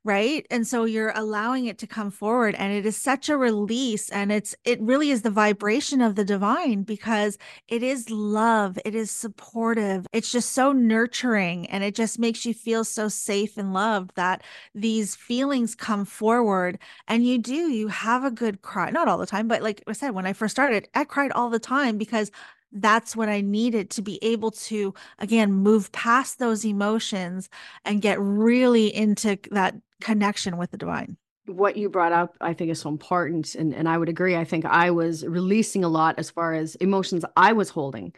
right? 0.09 0.47
And 0.50 0.67
so 0.67 0.87
you're 0.87 1.12
allowing 1.15 1.67
it 1.67 1.77
to 1.79 1.87
come 1.87 2.11
forward 2.11 2.55
and 2.55 2.73
it 2.73 2.87
is 2.87 2.97
such 2.97 3.29
a 3.29 3.37
release 3.37 4.09
and 4.09 4.33
it's 4.33 4.55
it 4.65 4.81
really 4.81 5.11
is 5.11 5.21
the 5.21 5.31
vibration 5.31 6.00
of 6.00 6.15
the 6.15 6.25
divine 6.25 6.83
because 6.83 7.37
it 7.69 7.83
is 7.83 8.09
love 8.09 8.79
it 8.87 8.95
is 8.95 9.11
supportive 9.11 10.07
it's 10.15 10.33
just 10.33 10.53
so 10.53 10.73
nurturing 10.73 11.67
and 11.69 11.85
it 11.85 11.95
just 11.95 12.19
makes 12.19 12.47
you 12.47 12.55
feel 12.55 12.85
so 12.85 13.07
safe 13.07 13.59
and 13.59 13.75
loved 13.75 14.12
that 14.15 14.43
these 14.75 15.15
feelings 15.15 15.75
come 15.75 16.07
forward. 16.07 16.79
And 17.07 17.27
you 17.27 17.37
do 17.38 17.71
you 17.71 17.88
have 17.88 18.25
a 18.25 18.31
good 18.31 18.62
cry 18.62 18.91
not 18.91 19.09
all 19.09 19.19
the 19.19 19.27
time 19.27 19.47
but 19.47 19.62
like 19.62 19.83
i 19.87 19.93
said 19.93 20.12
when 20.12 20.25
i 20.25 20.33
first 20.33 20.53
started 20.55 20.88
i 20.95 21.05
cried 21.05 21.33
all 21.33 21.50
the 21.50 21.59
time 21.59 21.99
because 21.99 22.31
that's 22.73 23.17
what 23.17 23.29
I 23.29 23.41
needed 23.41 23.91
to 23.91 24.03
be 24.03 24.19
able 24.23 24.50
to, 24.50 24.93
again, 25.19 25.53
move 25.53 25.91
past 25.93 26.38
those 26.38 26.65
emotions 26.65 27.49
and 27.85 28.03
get 28.03 28.21
really 28.21 28.95
into 28.95 29.38
that 29.50 29.75
connection 30.00 30.57
with 30.57 30.71
the 30.71 30.76
divine. 30.76 31.17
What 31.47 31.76
you 31.76 31.88
brought 31.88 32.12
up, 32.12 32.37
I 32.40 32.52
think, 32.52 32.71
is 32.71 32.81
so 32.81 32.90
important. 32.90 33.55
And, 33.55 33.75
and 33.75 33.88
I 33.88 33.97
would 33.97 34.09
agree. 34.09 34.37
I 34.37 34.45
think 34.45 34.64
I 34.64 34.90
was 34.90 35.25
releasing 35.26 35.83
a 35.83 35.88
lot 35.88 36.19
as 36.19 36.31
far 36.31 36.52
as 36.52 36.75
emotions 36.76 37.25
I 37.37 37.52
was 37.52 37.71
holding 37.71 38.12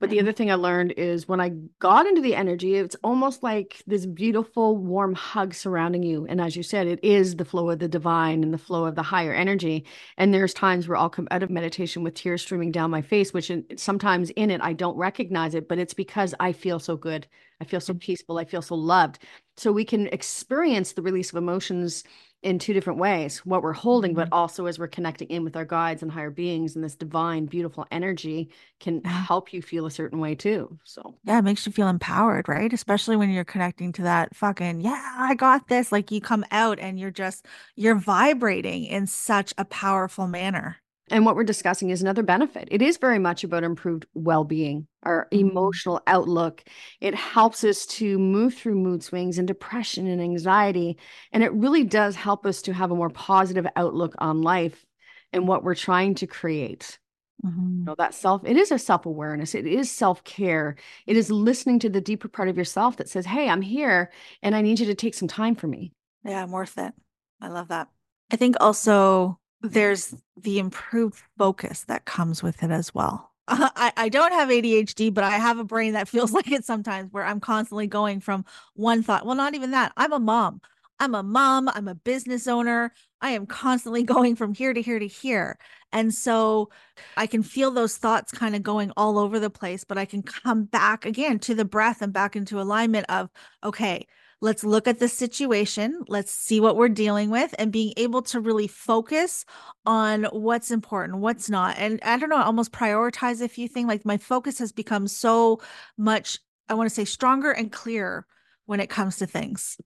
But 0.00 0.10
the 0.10 0.20
other 0.20 0.32
thing 0.32 0.50
I 0.50 0.56
learned 0.56 0.92
is 0.96 1.28
when 1.28 1.40
I 1.40 1.52
got 1.78 2.06
into 2.06 2.20
the 2.20 2.34
energy, 2.34 2.74
it's 2.74 2.96
almost 3.04 3.42
like 3.42 3.82
this 3.86 4.06
beautiful, 4.06 4.76
warm 4.76 5.14
hug 5.14 5.54
surrounding 5.54 6.02
you. 6.02 6.26
And 6.28 6.40
as 6.40 6.56
you 6.56 6.62
said, 6.62 6.86
it 6.86 7.02
is 7.02 7.36
the 7.36 7.44
flow 7.44 7.70
of 7.70 7.78
the 7.78 7.88
divine 7.88 8.42
and 8.42 8.52
the 8.52 8.58
flow 8.58 8.86
of 8.86 8.96
the 8.96 9.02
higher 9.02 9.32
energy. 9.32 9.86
And 10.18 10.34
there's 10.34 10.52
times 10.52 10.88
where 10.88 10.96
I'll 10.96 11.08
come 11.08 11.28
out 11.30 11.42
of 11.44 11.50
meditation 11.50 12.02
with 12.02 12.14
tears 12.14 12.42
streaming 12.42 12.72
down 12.72 12.90
my 12.90 13.02
face, 13.02 13.32
which 13.32 13.52
sometimes 13.76 14.30
in 14.30 14.50
it, 14.50 14.60
I 14.60 14.72
don't 14.72 14.96
recognize 14.96 15.54
it, 15.54 15.68
but 15.68 15.78
it's 15.78 15.94
because 15.94 16.34
I 16.40 16.52
feel 16.52 16.80
so 16.80 16.96
good. 16.96 17.26
I 17.60 17.64
feel 17.64 17.80
so 17.80 17.92
mm-hmm. 17.92 18.00
peaceful. 18.00 18.38
I 18.38 18.44
feel 18.44 18.62
so 18.62 18.74
loved. 18.74 19.20
So 19.56 19.70
we 19.70 19.84
can 19.84 20.08
experience 20.08 20.92
the 20.92 21.02
release 21.02 21.30
of 21.30 21.36
emotions 21.36 22.02
in 22.44 22.58
two 22.58 22.74
different 22.74 22.98
ways 22.98 23.38
what 23.38 23.62
we're 23.62 23.72
holding 23.72 24.12
mm-hmm. 24.12 24.20
but 24.20 24.28
also 24.30 24.66
as 24.66 24.78
we're 24.78 24.86
connecting 24.86 25.28
in 25.28 25.42
with 25.42 25.56
our 25.56 25.64
guides 25.64 26.02
and 26.02 26.12
higher 26.12 26.30
beings 26.30 26.76
and 26.76 26.84
this 26.84 26.94
divine 26.94 27.46
beautiful 27.46 27.86
energy 27.90 28.50
can 28.80 29.02
help 29.02 29.52
you 29.52 29.62
feel 29.62 29.86
a 29.86 29.90
certain 29.90 30.20
way 30.20 30.34
too 30.34 30.78
so. 30.84 31.16
Yeah 31.24 31.38
it 31.38 31.42
makes 31.42 31.66
you 31.66 31.72
feel 31.72 31.88
empowered 31.88 32.48
right? 32.48 32.72
Especially 32.72 33.16
when 33.16 33.30
you're 33.30 33.44
connecting 33.44 33.92
to 33.92 34.02
that 34.02 34.36
fucking 34.36 34.80
yeah 34.80 35.14
i 35.18 35.34
got 35.34 35.68
this 35.68 35.90
like 35.90 36.10
you 36.10 36.20
come 36.20 36.44
out 36.50 36.78
and 36.78 37.00
you're 37.00 37.10
just 37.10 37.46
you're 37.76 37.94
vibrating 37.94 38.84
in 38.84 39.06
such 39.06 39.54
a 39.56 39.64
powerful 39.64 40.26
manner 40.26 40.76
and 41.10 41.26
what 41.26 41.36
we're 41.36 41.44
discussing 41.44 41.90
is 41.90 42.00
another 42.00 42.22
benefit. 42.22 42.68
It 42.70 42.80
is 42.80 42.96
very 42.96 43.18
much 43.18 43.44
about 43.44 43.62
improved 43.62 44.06
well 44.14 44.44
being, 44.44 44.86
our 45.02 45.28
mm-hmm. 45.30 45.48
emotional 45.48 46.00
outlook. 46.06 46.64
It 47.00 47.14
helps 47.14 47.62
us 47.62 47.84
to 47.86 48.18
move 48.18 48.54
through 48.54 48.76
mood 48.76 49.02
swings 49.02 49.38
and 49.38 49.46
depression 49.46 50.06
and 50.06 50.20
anxiety. 50.20 50.96
And 51.32 51.42
it 51.42 51.52
really 51.52 51.84
does 51.84 52.16
help 52.16 52.46
us 52.46 52.62
to 52.62 52.72
have 52.72 52.90
a 52.90 52.96
more 52.96 53.10
positive 53.10 53.66
outlook 53.76 54.14
on 54.18 54.40
life 54.40 54.86
and 55.32 55.46
what 55.46 55.62
we're 55.62 55.74
trying 55.74 56.14
to 56.16 56.26
create. 56.26 56.98
Mm-hmm. 57.44 57.78
You 57.80 57.84
know, 57.84 57.94
that 57.98 58.14
self, 58.14 58.42
it 58.44 58.56
is 58.56 58.70
a 58.70 58.78
self 58.78 59.04
awareness, 59.04 59.54
it 59.54 59.66
is 59.66 59.90
self 59.90 60.24
care, 60.24 60.76
it 61.06 61.16
is 61.16 61.30
listening 61.30 61.80
to 61.80 61.90
the 61.90 62.00
deeper 62.00 62.28
part 62.28 62.48
of 62.48 62.56
yourself 62.56 62.96
that 62.96 63.10
says, 63.10 63.26
Hey, 63.26 63.50
I'm 63.50 63.60
here 63.60 64.10
and 64.42 64.54
I 64.54 64.62
need 64.62 64.80
you 64.80 64.86
to 64.86 64.94
take 64.94 65.14
some 65.14 65.28
time 65.28 65.54
for 65.54 65.66
me. 65.66 65.92
Yeah, 66.24 66.42
I'm 66.42 66.52
worth 66.52 66.78
it. 66.78 66.94
I 67.42 67.48
love 67.48 67.68
that. 67.68 67.88
I 68.30 68.36
think 68.36 68.56
also 68.60 69.38
there's 69.64 70.14
the 70.36 70.58
improved 70.58 71.22
focus 71.38 71.84
that 71.84 72.04
comes 72.04 72.42
with 72.42 72.62
it 72.62 72.70
as 72.70 72.94
well. 72.94 73.30
I, 73.48 73.92
I 73.96 74.08
don't 74.08 74.32
have 74.32 74.48
ADHD, 74.50 75.12
but 75.12 75.24
I 75.24 75.38
have 75.38 75.58
a 75.58 75.64
brain 75.64 75.94
that 75.94 76.08
feels 76.08 76.32
like 76.32 76.50
it 76.50 76.64
sometimes 76.64 77.12
where 77.12 77.24
I'm 77.24 77.40
constantly 77.40 77.86
going 77.86 78.20
from 78.20 78.44
one 78.74 79.02
thought. 79.02 79.26
Well, 79.26 79.36
not 79.36 79.54
even 79.54 79.70
that. 79.72 79.92
I'm 79.96 80.12
a 80.12 80.20
mom. 80.20 80.60
I'm 81.00 81.14
a 81.14 81.22
mom. 81.22 81.68
I'm 81.68 81.88
a 81.88 81.94
business 81.94 82.46
owner. 82.46 82.92
I 83.20 83.30
am 83.30 83.46
constantly 83.46 84.02
going 84.04 84.36
from 84.36 84.54
here 84.54 84.74
to 84.74 84.82
here 84.82 84.98
to 84.98 85.06
here. 85.06 85.58
And 85.92 86.12
so 86.12 86.70
I 87.16 87.26
can 87.26 87.42
feel 87.42 87.70
those 87.70 87.96
thoughts 87.96 88.32
kind 88.32 88.54
of 88.54 88.62
going 88.62 88.92
all 88.96 89.18
over 89.18 89.40
the 89.40 89.50
place, 89.50 89.84
but 89.84 89.96
I 89.96 90.04
can 90.04 90.22
come 90.22 90.64
back 90.64 91.06
again 91.06 91.38
to 91.40 91.54
the 91.54 91.64
breath 91.64 92.02
and 92.02 92.12
back 92.12 92.36
into 92.36 92.60
alignment 92.60 93.06
of, 93.08 93.30
okay, 93.62 94.06
Let's 94.40 94.64
look 94.64 94.86
at 94.86 94.98
the 94.98 95.08
situation. 95.08 96.04
Let's 96.08 96.32
see 96.32 96.60
what 96.60 96.76
we're 96.76 96.88
dealing 96.88 97.30
with 97.30 97.54
and 97.58 97.72
being 97.72 97.92
able 97.96 98.22
to 98.22 98.40
really 98.40 98.66
focus 98.66 99.44
on 99.86 100.24
what's 100.24 100.70
important, 100.70 101.18
what's 101.18 101.48
not. 101.48 101.76
And 101.78 102.00
I 102.02 102.18
don't 102.18 102.28
know, 102.28 102.42
almost 102.42 102.72
prioritize 102.72 103.40
a 103.40 103.48
few 103.48 103.68
things. 103.68 103.88
Like 103.88 104.04
my 104.04 104.16
focus 104.16 104.58
has 104.58 104.72
become 104.72 105.08
so 105.08 105.60
much, 105.96 106.38
I 106.68 106.74
want 106.74 106.88
to 106.88 106.94
say 106.94 107.04
stronger 107.04 107.52
and 107.52 107.72
clearer 107.72 108.26
when 108.66 108.80
it 108.80 108.90
comes 108.90 109.16
to 109.18 109.26
things. 109.26 109.78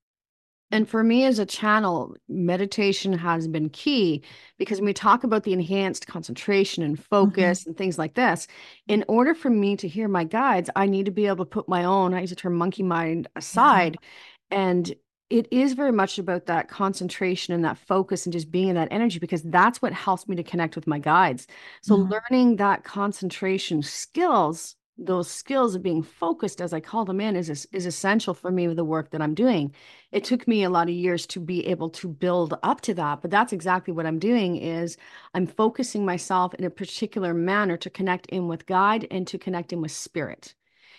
And 0.71 0.87
for 0.87 1.03
me 1.03 1.25
as 1.25 1.39
a 1.39 1.47
channel, 1.47 2.15
meditation 2.29 3.15
has 3.15 3.49
been 3.49 3.71
key 3.71 4.23
because 4.59 4.79
when 4.79 4.87
we 4.87 4.93
talk 4.93 5.25
about 5.25 5.45
the 5.45 5.55
enhanced 5.55 6.07
concentration 6.07 6.83
and 6.83 7.03
focus 7.03 7.61
mm-hmm. 7.61 7.71
and 7.71 7.77
things 7.79 7.99
like 7.99 8.15
this, 8.15 8.47
in 8.87 9.03
order 9.09 9.35
for 9.35 9.49
me 9.49 9.77
to 9.77 9.89
hear 9.89 10.09
my 10.09 10.25
guides, 10.25 10.69
I 10.77 10.87
need 10.87 11.07
to 11.07 11.11
be 11.11 11.27
able 11.27 11.47
to 11.47 11.51
put 11.51 11.71
my 11.71 11.85
own, 11.85 12.13
I 12.13 12.21
use 12.21 12.31
the 12.31 12.37
term 12.37 12.55
monkey 12.55 12.83
mind 12.83 13.29
aside 13.35 13.95
mm-hmm 13.95 14.35
and 14.51 14.95
it 15.31 15.47
is 15.51 15.75
very 15.75 15.93
much 15.93 16.19
about 16.19 16.47
that 16.47 16.69
concentration 16.69 17.53
and 17.53 17.65
that 17.65 17.79
focus 17.79 18.25
and 18.25 18.33
just 18.33 18.51
being 18.51 18.69
in 18.69 18.75
that 18.77 18.89
energy 18.91 19.19
because 19.19 19.43
that's 19.43 19.83
what 19.83 19.93
helps 19.93 20.27
me 20.27 20.37
to 20.37 20.43
connect 20.43 20.75
with 20.75 20.87
my 20.87 20.99
guides. 20.99 21.47
So 21.83 21.97
mm-hmm. 21.97 22.13
learning 22.13 22.57
that 22.57 22.85
concentration 22.85 23.83
skills, 23.83 24.75
those 24.97 25.31
skills 25.31 25.75
of 25.75 25.83
being 25.83 26.03
focused 26.03 26.63
as 26.63 26.73
I 26.73 26.81
call 26.81 27.05
them 27.05 27.21
in 27.21 27.37
is 27.37 27.69
is 27.73 27.87
essential 27.87 28.33
for 28.33 28.51
me 28.51 28.69
with 28.69 28.79
the 28.79 28.85
work 28.85 29.11
that 29.11 29.21
I'm 29.21 29.35
doing. 29.35 29.75
It 30.13 30.25
took 30.25 30.49
me 30.49 30.65
a 30.65 30.71
lot 30.71 30.89
of 30.89 30.95
years 30.95 31.27
to 31.29 31.41
be 31.41 31.67
able 31.67 31.91
to 31.91 32.09
build 32.09 32.59
up 32.63 32.81
to 32.83 32.95
that, 32.95 33.21
but 33.21 33.31
that's 33.31 33.53
exactly 33.53 33.93
what 33.93 34.07
I'm 34.07 34.19
doing 34.19 34.57
is 34.57 34.97
I'm 35.35 35.47
focusing 35.47 36.07
myself 36.07 36.55
in 36.55 36.65
a 36.65 36.71
particular 36.71 37.35
manner 37.35 37.77
to 37.77 37.91
connect 37.91 38.27
in 38.27 38.49
with 38.49 38.67
guide 38.67 39.07
and 39.11 39.27
to 39.27 39.39
connect 39.39 39.75
in 39.75 39.83
with 39.83 39.93
spirit 39.93 40.55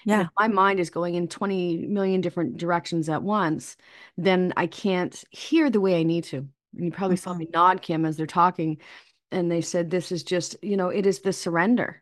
yeah. 0.05 0.27
my 0.37 0.47
mind 0.47 0.79
is 0.79 0.89
going 0.89 1.15
in 1.15 1.27
20 1.27 1.87
million 1.87 2.21
different 2.21 2.57
directions 2.57 3.09
at 3.09 3.23
once, 3.23 3.77
then 4.17 4.53
I 4.57 4.67
can't 4.67 5.23
hear 5.31 5.69
the 5.69 5.81
way 5.81 5.99
I 5.99 6.03
need 6.03 6.23
to. 6.25 6.47
And 6.75 6.85
you 6.85 6.91
probably 6.91 7.17
mm-hmm. 7.17 7.29
saw 7.29 7.33
me 7.33 7.47
nod, 7.53 7.81
Kim, 7.81 8.05
as 8.05 8.17
they're 8.17 8.25
talking. 8.25 8.77
And 9.31 9.51
they 9.51 9.61
said, 9.61 9.89
this 9.89 10.11
is 10.11 10.23
just, 10.23 10.55
you 10.61 10.77
know, 10.77 10.89
it 10.89 11.05
is 11.05 11.19
the 11.19 11.33
surrender. 11.33 12.01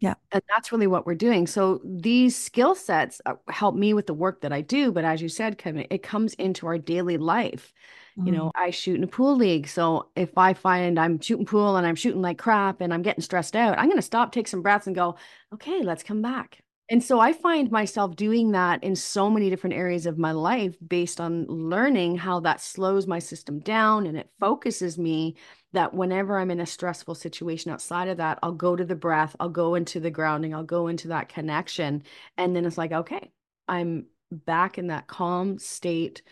Yeah. 0.00 0.14
And 0.30 0.42
that's 0.48 0.70
really 0.70 0.86
what 0.86 1.06
we're 1.06 1.16
doing. 1.16 1.48
So 1.48 1.80
these 1.84 2.36
skill 2.36 2.76
sets 2.76 3.20
uh, 3.26 3.34
help 3.48 3.74
me 3.74 3.94
with 3.94 4.06
the 4.06 4.14
work 4.14 4.42
that 4.42 4.52
I 4.52 4.60
do. 4.60 4.92
But 4.92 5.04
as 5.04 5.20
you 5.20 5.28
said, 5.28 5.58
Kevin, 5.58 5.86
it 5.90 6.04
comes 6.04 6.34
into 6.34 6.68
our 6.68 6.78
daily 6.78 7.16
life. 7.16 7.72
Mm. 8.16 8.26
You 8.26 8.32
know, 8.32 8.44
mm-hmm. 8.46 8.62
I 8.62 8.70
shoot 8.70 8.96
in 8.96 9.02
a 9.02 9.08
pool 9.08 9.36
league. 9.36 9.66
So 9.66 10.08
if 10.14 10.38
I 10.38 10.54
find 10.54 11.00
I'm 11.00 11.20
shooting 11.20 11.46
pool 11.46 11.76
and 11.76 11.84
I'm 11.84 11.96
shooting 11.96 12.22
like 12.22 12.38
crap 12.38 12.80
and 12.80 12.94
I'm 12.94 13.02
getting 13.02 13.22
stressed 13.22 13.56
out, 13.56 13.76
I'm 13.76 13.86
going 13.86 13.96
to 13.96 14.02
stop, 14.02 14.30
take 14.30 14.46
some 14.46 14.62
breaths 14.62 14.86
and 14.86 14.94
go, 14.94 15.16
okay, 15.52 15.82
let's 15.82 16.04
come 16.04 16.22
back. 16.22 16.60
And 16.90 17.04
so 17.04 17.20
I 17.20 17.34
find 17.34 17.70
myself 17.70 18.16
doing 18.16 18.52
that 18.52 18.82
in 18.82 18.96
so 18.96 19.28
many 19.28 19.50
different 19.50 19.76
areas 19.76 20.06
of 20.06 20.16
my 20.16 20.32
life 20.32 20.74
based 20.86 21.20
on 21.20 21.44
learning 21.46 22.16
how 22.16 22.40
that 22.40 22.62
slows 22.62 23.06
my 23.06 23.18
system 23.18 23.58
down 23.60 24.06
and 24.06 24.16
it 24.16 24.30
focuses 24.40 24.98
me 24.98 25.36
that 25.74 25.92
whenever 25.92 26.38
I'm 26.38 26.50
in 26.50 26.60
a 26.60 26.66
stressful 26.66 27.14
situation 27.14 27.70
outside 27.70 28.08
of 28.08 28.16
that, 28.16 28.38
I'll 28.42 28.52
go 28.52 28.74
to 28.74 28.86
the 28.86 28.94
breath, 28.94 29.36
I'll 29.38 29.50
go 29.50 29.74
into 29.74 30.00
the 30.00 30.10
grounding, 30.10 30.54
I'll 30.54 30.64
go 30.64 30.88
into 30.88 31.08
that 31.08 31.28
connection. 31.28 32.04
And 32.38 32.56
then 32.56 32.64
it's 32.64 32.78
like, 32.78 32.92
okay, 32.92 33.30
I'm 33.68 34.06
back 34.32 34.78
in 34.78 34.86
that 34.86 35.08
calm 35.08 35.58
state. 35.58 36.22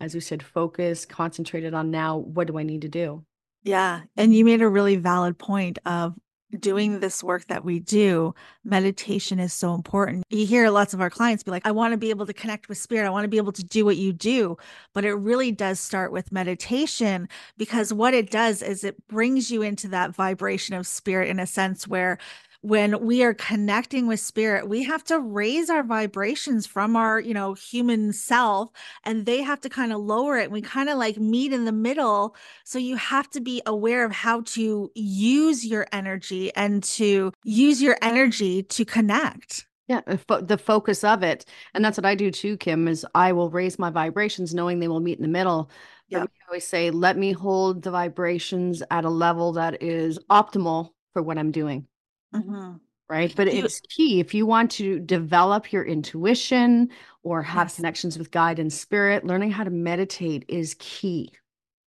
As 0.00 0.14
we 0.14 0.20
said, 0.20 0.42
focus, 0.42 1.06
concentrated 1.06 1.74
on 1.74 1.90
now, 1.90 2.18
what 2.18 2.46
do 2.46 2.58
I 2.58 2.62
need 2.62 2.82
to 2.82 2.88
do? 2.88 3.24
Yeah. 3.64 4.02
And 4.16 4.34
you 4.34 4.44
made 4.44 4.62
a 4.62 4.68
really 4.68 4.96
valid 4.96 5.38
point 5.38 5.78
of 5.86 6.14
doing 6.60 7.00
this 7.00 7.22
work 7.22 7.46
that 7.46 7.64
we 7.64 7.80
do, 7.80 8.34
meditation 8.64 9.38
is 9.38 9.52
so 9.52 9.74
important. 9.74 10.24
You 10.30 10.46
hear 10.46 10.70
lots 10.70 10.94
of 10.94 11.00
our 11.00 11.10
clients 11.10 11.42
be 11.42 11.50
like, 11.50 11.66
I 11.66 11.70
want 11.70 11.92
to 11.92 11.98
be 11.98 12.10
able 12.10 12.26
to 12.26 12.32
connect 12.32 12.68
with 12.68 12.78
spirit. 12.78 13.06
I 13.06 13.10
want 13.10 13.24
to 13.24 13.28
be 13.28 13.36
able 13.36 13.52
to 13.52 13.64
do 13.64 13.84
what 13.84 13.96
you 13.96 14.12
do. 14.12 14.56
But 14.92 15.04
it 15.04 15.14
really 15.14 15.52
does 15.52 15.80
start 15.80 16.12
with 16.12 16.32
meditation 16.32 17.28
because 17.56 17.92
what 17.92 18.14
it 18.14 18.30
does 18.30 18.62
is 18.62 18.84
it 18.84 19.06
brings 19.08 19.50
you 19.50 19.62
into 19.62 19.88
that 19.88 20.14
vibration 20.14 20.74
of 20.74 20.86
spirit 20.86 21.28
in 21.28 21.38
a 21.38 21.46
sense 21.46 21.86
where 21.86 22.18
when 22.64 23.04
we 23.04 23.22
are 23.22 23.34
connecting 23.34 24.06
with 24.06 24.18
spirit 24.18 24.66
we 24.66 24.82
have 24.82 25.04
to 25.04 25.20
raise 25.20 25.68
our 25.68 25.82
vibrations 25.82 26.66
from 26.66 26.96
our 26.96 27.20
you 27.20 27.34
know 27.34 27.52
human 27.52 28.10
self 28.10 28.70
and 29.04 29.26
they 29.26 29.42
have 29.42 29.60
to 29.60 29.68
kind 29.68 29.92
of 29.92 30.00
lower 30.00 30.38
it 30.38 30.44
and 30.44 30.52
we 30.52 30.62
kind 30.62 30.88
of 30.88 30.96
like 30.96 31.18
meet 31.18 31.52
in 31.52 31.66
the 31.66 31.72
middle. 31.72 32.34
So 32.64 32.78
you 32.78 32.96
have 32.96 33.28
to 33.30 33.40
be 33.40 33.60
aware 33.66 34.04
of 34.04 34.12
how 34.12 34.42
to 34.42 34.90
use 34.94 35.66
your 35.66 35.86
energy 35.92 36.54
and 36.54 36.82
to 36.84 37.32
use 37.44 37.82
your 37.82 37.98
energy 38.00 38.62
to 38.62 38.84
connect. 38.84 39.66
Yeah 39.86 40.00
the 40.06 40.56
focus 40.58 41.04
of 41.04 41.22
it 41.22 41.44
and 41.74 41.84
that's 41.84 41.98
what 41.98 42.06
i 42.06 42.14
do 42.14 42.30
too 42.30 42.56
kim 42.56 42.88
is 42.88 43.04
i 43.14 43.32
will 43.32 43.50
raise 43.50 43.78
my 43.78 43.90
vibrations 43.90 44.54
knowing 44.54 44.80
they 44.80 44.88
will 44.88 45.00
meet 45.00 45.18
in 45.18 45.22
the 45.22 45.28
middle. 45.28 45.70
Yeah. 46.08 46.22
i 46.22 46.26
always 46.48 46.66
say 46.66 46.90
let 46.90 47.18
me 47.18 47.32
hold 47.32 47.82
the 47.82 47.90
vibrations 47.90 48.82
at 48.90 49.04
a 49.04 49.10
level 49.10 49.52
that 49.52 49.82
is 49.82 50.18
optimal 50.30 50.92
for 51.12 51.20
what 51.20 51.36
i'm 51.36 51.50
doing 51.50 51.86
Mm-hmm. 52.34 52.74
Right. 53.08 53.34
But 53.36 53.48
it's 53.48 53.80
key 53.80 54.18
if 54.18 54.32
you 54.32 54.46
want 54.46 54.70
to 54.72 54.98
develop 54.98 55.72
your 55.72 55.84
intuition 55.84 56.88
or 57.22 57.42
have 57.42 57.66
yes. 57.66 57.76
connections 57.76 58.18
with 58.18 58.30
guide 58.30 58.58
and 58.58 58.72
spirit, 58.72 59.26
learning 59.26 59.50
how 59.50 59.62
to 59.62 59.70
meditate 59.70 60.44
is 60.48 60.74
key. 60.78 61.32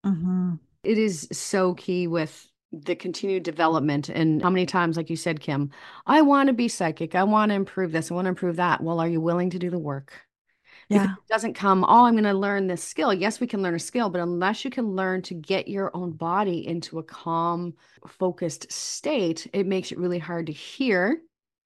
Mm-hmm. 0.06 0.54
It 0.84 0.96
is 0.96 1.28
so 1.32 1.74
key 1.74 2.06
with 2.06 2.48
the 2.70 2.94
continued 2.94 3.42
development. 3.42 4.08
And 4.08 4.40
how 4.42 4.50
many 4.50 4.64
times, 4.64 4.96
like 4.96 5.10
you 5.10 5.16
said, 5.16 5.40
Kim, 5.40 5.70
I 6.06 6.22
want 6.22 6.48
to 6.48 6.52
be 6.52 6.68
psychic. 6.68 7.14
I 7.14 7.24
want 7.24 7.50
to 7.50 7.56
improve 7.56 7.90
this. 7.92 8.10
I 8.10 8.14
want 8.14 8.26
to 8.26 8.30
improve 8.30 8.56
that. 8.56 8.80
Well, 8.80 9.00
are 9.00 9.08
you 9.08 9.20
willing 9.20 9.50
to 9.50 9.58
do 9.58 9.70
the 9.70 9.78
work? 9.78 10.12
Yeah. 10.88 11.12
it 11.12 11.28
doesn't 11.28 11.54
come, 11.54 11.84
oh, 11.84 12.04
I'm 12.04 12.14
going 12.14 12.24
to 12.24 12.32
learn 12.32 12.66
this 12.66 12.82
skill. 12.82 13.12
Yes, 13.12 13.40
we 13.40 13.46
can 13.46 13.62
learn 13.62 13.74
a 13.74 13.78
skill, 13.78 14.10
but 14.10 14.20
unless 14.20 14.64
you 14.64 14.70
can 14.70 14.96
learn 14.96 15.22
to 15.22 15.34
get 15.34 15.68
your 15.68 15.90
own 15.94 16.12
body 16.12 16.66
into 16.66 16.98
a 16.98 17.02
calm, 17.02 17.74
focused 18.06 18.70
state, 18.72 19.46
it 19.52 19.66
makes 19.66 19.92
it 19.92 19.98
really 19.98 20.18
hard 20.18 20.46
to 20.46 20.52
hear. 20.52 21.20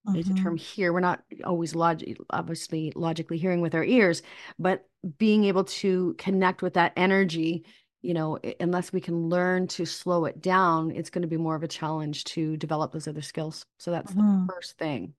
Mm-hmm. 0.07 0.19
It's 0.19 0.29
a 0.29 0.33
term 0.33 0.57
here. 0.57 0.91
We're 0.91 0.99
not 0.99 1.23
always 1.45 1.75
log- 1.75 2.03
obviously 2.29 2.91
logically 2.95 3.37
hearing 3.37 3.61
with 3.61 3.75
our 3.75 3.85
ears, 3.85 4.21
but 4.59 4.85
being 5.17 5.45
able 5.45 5.63
to 5.63 6.15
connect 6.17 6.61
with 6.61 6.73
that 6.73 6.91
energy, 6.97 7.65
you 8.01 8.13
know, 8.13 8.37
unless 8.59 8.91
we 8.91 8.99
can 8.99 9.29
learn 9.29 9.67
to 9.67 9.85
slow 9.85 10.25
it 10.25 10.41
down, 10.41 10.91
it's 10.91 11.09
going 11.09 11.21
to 11.21 11.27
be 11.27 11.37
more 11.37 11.55
of 11.55 11.63
a 11.63 11.67
challenge 11.69 12.25
to 12.25 12.57
develop 12.57 12.91
those 12.91 13.07
other 13.07 13.21
skills. 13.21 13.65
So 13.79 13.91
that's 13.91 14.11
mm-hmm. 14.11 14.45
the 14.45 14.53
first 14.53 14.77
thing. 14.77 15.13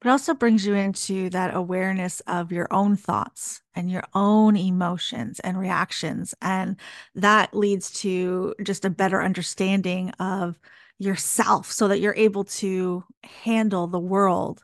But 0.00 0.10
also 0.10 0.34
brings 0.34 0.66
you 0.66 0.74
into 0.74 1.30
that 1.30 1.54
awareness 1.54 2.20
of 2.20 2.52
your 2.52 2.68
own 2.70 2.96
thoughts 2.96 3.62
and 3.74 3.90
your 3.90 4.04
own 4.14 4.56
emotions 4.56 5.40
and 5.40 5.58
reactions. 5.58 6.34
And 6.42 6.76
that 7.14 7.54
leads 7.54 7.90
to 8.02 8.54
just 8.62 8.84
a 8.84 8.90
better 8.90 9.22
understanding 9.22 10.10
of 10.20 10.58
yourself 10.98 11.70
so 11.70 11.88
that 11.88 12.00
you're 12.00 12.14
able 12.14 12.44
to 12.44 13.04
handle 13.24 13.86
the 13.86 13.98
world 14.00 14.62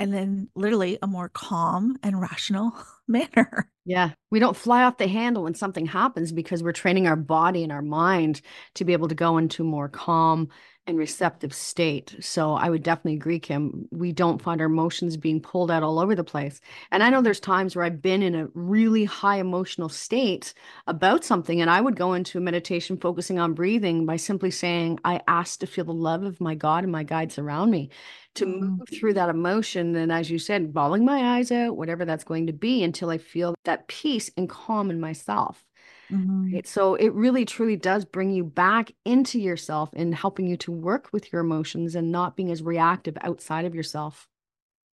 and 0.00 0.14
then 0.14 0.48
literally 0.54 0.98
a 1.02 1.06
more 1.06 1.28
calm 1.28 1.96
and 2.02 2.20
rational 2.20 2.72
manner. 3.08 3.70
Yeah. 3.84 4.12
We 4.30 4.38
don't 4.38 4.56
fly 4.56 4.84
off 4.84 4.96
the 4.96 5.08
handle 5.08 5.42
when 5.44 5.54
something 5.54 5.84
happens 5.86 6.32
because 6.32 6.62
we're 6.62 6.72
training 6.72 7.06
our 7.06 7.16
body 7.16 7.62
and 7.62 7.72
our 7.72 7.82
mind 7.82 8.40
to 8.76 8.84
be 8.84 8.94
able 8.94 9.08
to 9.08 9.14
go 9.14 9.36
into 9.36 9.62
more 9.62 9.88
calm 9.88 10.48
and 10.86 10.98
receptive 10.98 11.54
state. 11.54 12.16
So 12.20 12.52
I 12.52 12.68
would 12.68 12.82
definitely 12.82 13.14
agree, 13.14 13.38
Kim. 13.38 13.86
We 13.90 14.12
don't 14.12 14.42
find 14.42 14.60
our 14.60 14.66
emotions 14.66 15.16
being 15.16 15.40
pulled 15.40 15.70
out 15.70 15.82
all 15.82 15.98
over 15.98 16.14
the 16.14 16.24
place. 16.24 16.60
And 16.90 17.02
I 17.02 17.10
know 17.10 17.22
there's 17.22 17.40
times 17.40 17.76
where 17.76 17.84
I've 17.84 18.02
been 18.02 18.22
in 18.22 18.34
a 18.34 18.48
really 18.54 19.04
high 19.04 19.36
emotional 19.36 19.88
state 19.88 20.52
about 20.86 21.24
something, 21.24 21.60
and 21.60 21.70
I 21.70 21.80
would 21.80 21.96
go 21.96 22.14
into 22.14 22.38
a 22.38 22.40
meditation 22.40 22.96
focusing 22.96 23.38
on 23.38 23.54
breathing 23.54 24.06
by 24.06 24.16
simply 24.16 24.50
saying, 24.50 24.98
I 25.04 25.20
ask 25.28 25.60
to 25.60 25.66
feel 25.66 25.84
the 25.84 25.92
love 25.92 26.24
of 26.24 26.40
my 26.40 26.54
God 26.54 26.82
and 26.84 26.92
my 26.92 27.04
guides 27.04 27.38
around 27.38 27.70
me 27.70 27.90
to 28.34 28.46
mm-hmm. 28.46 28.64
move 28.64 28.88
through 28.92 29.14
that 29.14 29.28
emotion. 29.28 29.94
And 29.96 30.10
as 30.10 30.30
you 30.30 30.38
said, 30.38 30.72
bawling 30.72 31.04
my 31.04 31.36
eyes 31.36 31.52
out, 31.52 31.76
whatever 31.76 32.04
that's 32.04 32.24
going 32.24 32.46
to 32.46 32.52
be, 32.52 32.82
until 32.82 33.10
I 33.10 33.18
feel 33.18 33.54
that 33.64 33.88
peace 33.88 34.30
and 34.36 34.48
calm 34.48 34.90
in 34.90 34.98
myself. 34.98 35.64
Mm-hmm. 36.12 36.54
Right? 36.54 36.66
So 36.66 36.94
it 36.94 37.12
really 37.12 37.44
truly 37.44 37.76
does 37.76 38.04
bring 38.04 38.30
you 38.30 38.44
back 38.44 38.92
into 39.04 39.40
yourself 39.40 39.90
and 39.92 40.14
helping 40.14 40.46
you 40.46 40.56
to 40.58 40.72
work 40.72 41.08
with 41.12 41.32
your 41.32 41.40
emotions 41.40 41.94
and 41.94 42.10
not 42.10 42.36
being 42.36 42.50
as 42.50 42.62
reactive 42.62 43.16
outside 43.20 43.64
of 43.64 43.74
yourself. 43.74 44.28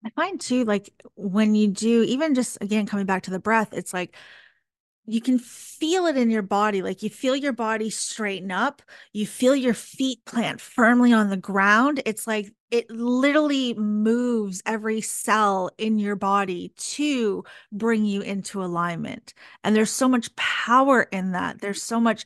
I 0.05 0.09
find 0.12 0.39
too, 0.39 0.63
like 0.63 0.89
when 1.15 1.55
you 1.55 1.67
do, 1.67 2.03
even 2.03 2.36
just 2.36 2.57
again 2.62 2.86
coming 2.86 3.05
back 3.05 3.24
to 3.24 3.31
the 3.31 3.39
breath, 3.39 3.69
it's 3.74 3.93
like 3.93 4.15
you 5.05 5.21
can 5.21 5.39
feel 5.39 6.05
it 6.05 6.17
in 6.17 6.29
your 6.29 6.41
body. 6.43 6.81
Like 6.81 7.01
you 7.01 7.09
feel 7.09 7.36
your 7.36 7.53
body 7.53 7.89
straighten 7.89 8.51
up, 8.51 8.81
you 9.13 9.25
feel 9.25 9.55
your 9.55 9.74
feet 9.74 10.24
plant 10.25 10.62
firmly 10.62 11.13
on 11.13 11.29
the 11.29 11.38
ground. 11.38 12.01
It's 12.05 12.27
like 12.27 12.51
it 12.69 12.89
literally 12.89 13.74
moves 13.75 14.62
every 14.65 15.01
cell 15.01 15.71
in 15.77 16.00
your 16.00 16.15
body 16.15 16.74
to 16.77 17.43
bring 17.71 18.05
you 18.05 18.21
into 18.21 18.63
alignment. 18.63 19.33
And 19.63 19.75
there's 19.75 19.91
so 19.91 20.07
much 20.07 20.36
power 20.36 21.03
in 21.03 21.31
that. 21.31 21.62
There's 21.62 21.81
so 21.81 22.00
much 22.00 22.25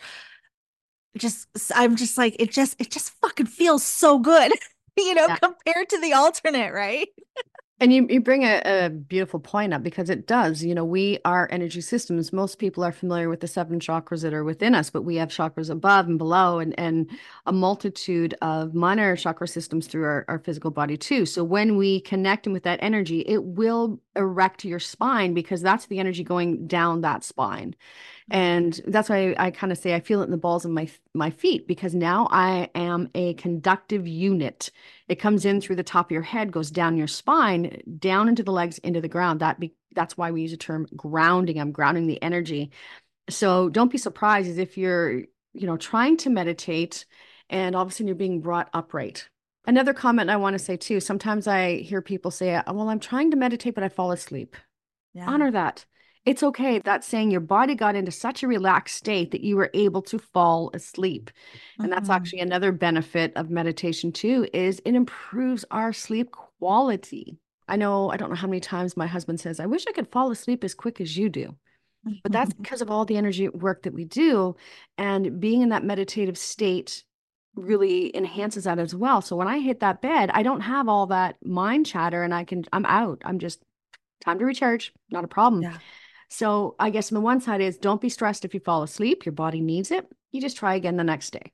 just 1.17 1.47
I'm 1.75 1.95
just 1.95 2.17
like 2.17 2.35
it 2.39 2.51
just 2.51 2.79
it 2.79 2.89
just 2.89 3.11
fucking 3.21 3.47
feels 3.47 3.83
so 3.83 4.19
good, 4.19 4.51
you 4.97 5.13
know, 5.13 5.27
yeah. 5.27 5.37
compared 5.37 5.89
to 5.89 5.99
the 5.99 6.13
alternate, 6.13 6.73
right? 6.73 7.09
And 7.81 7.91
you, 7.91 8.05
you 8.11 8.21
bring 8.21 8.43
a, 8.43 8.61
a, 8.63 8.89
beautiful 8.91 9.39
point 9.39 9.73
up 9.73 9.81
because 9.81 10.11
it 10.11 10.27
does. 10.27 10.63
You 10.63 10.75
know, 10.75 10.85
we 10.85 11.17
are 11.25 11.49
energy 11.51 11.81
systems. 11.81 12.31
Most 12.31 12.59
people 12.59 12.83
are 12.83 12.91
familiar 12.91 13.27
with 13.27 13.39
the 13.39 13.47
seven 13.47 13.79
chakras 13.79 14.21
that 14.21 14.35
are 14.35 14.43
within 14.43 14.75
us, 14.75 14.91
but 14.91 15.01
we 15.01 15.15
have 15.15 15.29
chakras 15.29 15.71
above 15.71 16.07
and 16.07 16.19
below 16.19 16.59
and, 16.59 16.79
and 16.79 17.09
a 17.47 17.51
multitude 17.51 18.35
of 18.43 18.75
minor 18.75 19.15
chakra 19.15 19.47
systems 19.47 19.87
through 19.87 20.03
our, 20.03 20.25
our 20.27 20.37
physical 20.37 20.69
body 20.69 20.95
too. 20.95 21.25
So 21.25 21.43
when 21.43 21.75
we 21.75 22.01
connect 22.01 22.45
and 22.45 22.53
with 22.53 22.63
that 22.63 22.77
energy, 22.83 23.21
it 23.21 23.43
will 23.43 23.99
erect 24.15 24.65
your 24.65 24.79
spine 24.79 25.33
because 25.33 25.61
that's 25.61 25.85
the 25.85 25.99
energy 25.99 26.23
going 26.23 26.67
down 26.67 27.01
that 27.01 27.23
spine 27.23 27.69
mm-hmm. 28.31 28.37
and 28.37 28.81
that's 28.87 29.09
why 29.09 29.31
I, 29.31 29.45
I 29.47 29.51
kind 29.51 29.71
of 29.71 29.77
say 29.77 29.95
I 29.95 30.01
feel 30.01 30.21
it 30.21 30.25
in 30.25 30.31
the 30.31 30.37
balls 30.37 30.65
of 30.65 30.71
my 30.71 30.89
my 31.13 31.29
feet 31.29 31.67
because 31.67 31.93
now 31.95 32.27
I 32.29 32.69
am 32.75 33.09
a 33.15 33.33
conductive 33.35 34.07
unit. 34.07 34.71
It 35.11 35.19
comes 35.19 35.43
in 35.43 35.59
through 35.59 35.75
the 35.75 35.83
top 35.83 36.07
of 36.07 36.11
your 36.11 36.21
head, 36.21 36.53
goes 36.53 36.71
down 36.71 36.95
your 36.95 37.05
spine, 37.05 37.81
down 37.99 38.29
into 38.29 38.43
the 38.43 38.53
legs, 38.53 38.77
into 38.77 39.01
the 39.01 39.09
ground. 39.09 39.41
That 39.41 39.59
be, 39.59 39.75
that's 39.93 40.15
why 40.15 40.31
we 40.31 40.43
use 40.43 40.51
the 40.51 40.57
term 40.57 40.87
grounding. 40.95 41.59
I'm 41.59 41.73
grounding 41.73 42.07
the 42.07 42.23
energy. 42.23 42.71
So 43.29 43.67
don't 43.67 43.91
be 43.91 43.97
surprised 43.97 44.57
if 44.57 44.77
you're 44.77 45.19
you 45.53 45.67
know 45.67 45.75
trying 45.75 46.15
to 46.15 46.29
meditate 46.29 47.05
and 47.49 47.75
all 47.75 47.81
of 47.81 47.89
a 47.89 47.91
sudden 47.91 48.07
you're 48.07 48.15
being 48.15 48.39
brought 48.39 48.69
upright. 48.73 49.27
Another 49.65 49.93
comment 49.93 50.29
I 50.29 50.37
want 50.37 50.53
to 50.53 50.63
say 50.63 50.77
too. 50.77 51.01
Sometimes 51.01 51.45
I 51.45 51.79
hear 51.79 52.01
people 52.01 52.31
say, 52.31 52.61
"Well, 52.65 52.89
I'm 52.89 53.01
trying 53.01 53.31
to 53.31 53.37
meditate, 53.37 53.75
but 53.75 53.83
I 53.83 53.89
fall 53.89 54.13
asleep." 54.13 54.55
Yeah. 55.13 55.29
Honor 55.29 55.51
that 55.51 55.85
it's 56.25 56.43
okay. 56.43 56.79
That's 56.79 57.07
saying 57.07 57.31
your 57.31 57.41
body 57.41 57.73
got 57.73 57.95
into 57.95 58.11
such 58.11 58.43
a 58.43 58.47
relaxed 58.47 58.95
state 58.95 59.31
that 59.31 59.41
you 59.41 59.55
were 59.55 59.71
able 59.73 60.03
to 60.03 60.19
fall 60.19 60.69
asleep. 60.73 61.31
And 61.77 61.87
mm-hmm. 61.87 61.93
that's 61.93 62.09
actually 62.09 62.41
another 62.41 62.71
benefit 62.71 63.33
of 63.35 63.49
meditation 63.49 64.11
too 64.11 64.47
is 64.53 64.81
it 64.85 64.93
improves 64.93 65.65
our 65.71 65.93
sleep 65.93 66.31
quality. 66.31 67.37
I 67.67 67.75
know 67.75 68.11
I 68.11 68.17
don't 68.17 68.29
know 68.29 68.35
how 68.35 68.47
many 68.47 68.59
times 68.59 68.97
my 68.97 69.07
husband 69.07 69.39
says, 69.39 69.59
"I 69.59 69.65
wish 69.65 69.85
I 69.87 69.93
could 69.93 70.11
fall 70.11 70.29
asleep 70.29 70.63
as 70.63 70.75
quick 70.75 71.01
as 71.01 71.17
you 71.17 71.29
do." 71.29 71.55
But 72.23 72.31
that's 72.31 72.53
because 72.61 72.81
of 72.81 72.91
all 72.91 73.05
the 73.05 73.17
energy 73.17 73.47
work 73.49 73.83
that 73.83 73.93
we 73.93 74.05
do 74.05 74.55
and 74.97 75.39
being 75.39 75.61
in 75.61 75.69
that 75.69 75.83
meditative 75.83 76.37
state 76.37 77.03
really 77.55 78.15
enhances 78.15 78.63
that 78.63 78.79
as 78.79 78.95
well. 78.95 79.21
So 79.21 79.35
when 79.35 79.47
I 79.47 79.59
hit 79.59 79.81
that 79.81 80.01
bed, 80.01 80.29
I 80.33 80.43
don't 80.43 80.61
have 80.61 80.87
all 80.87 81.07
that 81.07 81.35
mind 81.43 81.85
chatter 81.85 82.23
and 82.23 82.33
I 82.33 82.43
can 82.43 82.63
I'm 82.71 82.85
out. 82.85 83.21
I'm 83.25 83.39
just 83.39 83.61
time 84.23 84.39
to 84.39 84.45
recharge, 84.45 84.93
not 85.09 85.23
a 85.23 85.27
problem. 85.27 85.63
Yeah. 85.63 85.77
So 86.31 86.75
I 86.79 86.89
guess 86.91 87.11
on 87.11 87.15
the 87.15 87.21
one 87.21 87.41
side 87.41 87.59
is 87.59 87.77
don't 87.77 87.99
be 87.99 88.07
stressed 88.07 88.45
if 88.45 88.53
you 88.53 88.61
fall 88.61 88.83
asleep. 88.83 89.25
Your 89.25 89.33
body 89.33 89.59
needs 89.59 89.91
it. 89.91 90.07
You 90.31 90.39
just 90.39 90.55
try 90.55 90.75
again 90.75 90.95
the 90.95 91.03
next 91.03 91.31
day. 91.31 91.51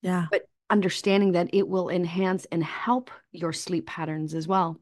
Yeah. 0.00 0.26
But 0.30 0.48
understanding 0.70 1.32
that 1.32 1.50
it 1.52 1.68
will 1.68 1.90
enhance 1.90 2.46
and 2.50 2.64
help 2.64 3.10
your 3.32 3.52
sleep 3.52 3.86
patterns 3.86 4.34
as 4.34 4.48
well. 4.48 4.80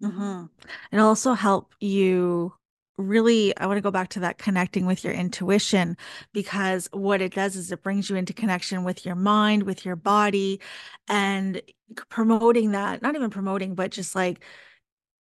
Mm-hmm. 0.00 0.44
And 0.92 1.00
also 1.00 1.34
help 1.34 1.74
you 1.80 2.52
really 2.96 3.56
i 3.56 3.66
want 3.66 3.76
to 3.76 3.82
go 3.82 3.90
back 3.90 4.08
to 4.08 4.20
that 4.20 4.38
connecting 4.38 4.86
with 4.86 5.02
your 5.02 5.12
intuition 5.12 5.96
because 6.32 6.88
what 6.92 7.20
it 7.20 7.34
does 7.34 7.56
is 7.56 7.72
it 7.72 7.82
brings 7.82 8.08
you 8.08 8.14
into 8.14 8.32
connection 8.32 8.84
with 8.84 9.04
your 9.04 9.16
mind 9.16 9.64
with 9.64 9.84
your 9.84 9.96
body 9.96 10.60
and 11.08 11.60
promoting 12.08 12.70
that 12.70 13.02
not 13.02 13.16
even 13.16 13.30
promoting 13.30 13.74
but 13.74 13.90
just 13.90 14.14
like 14.14 14.44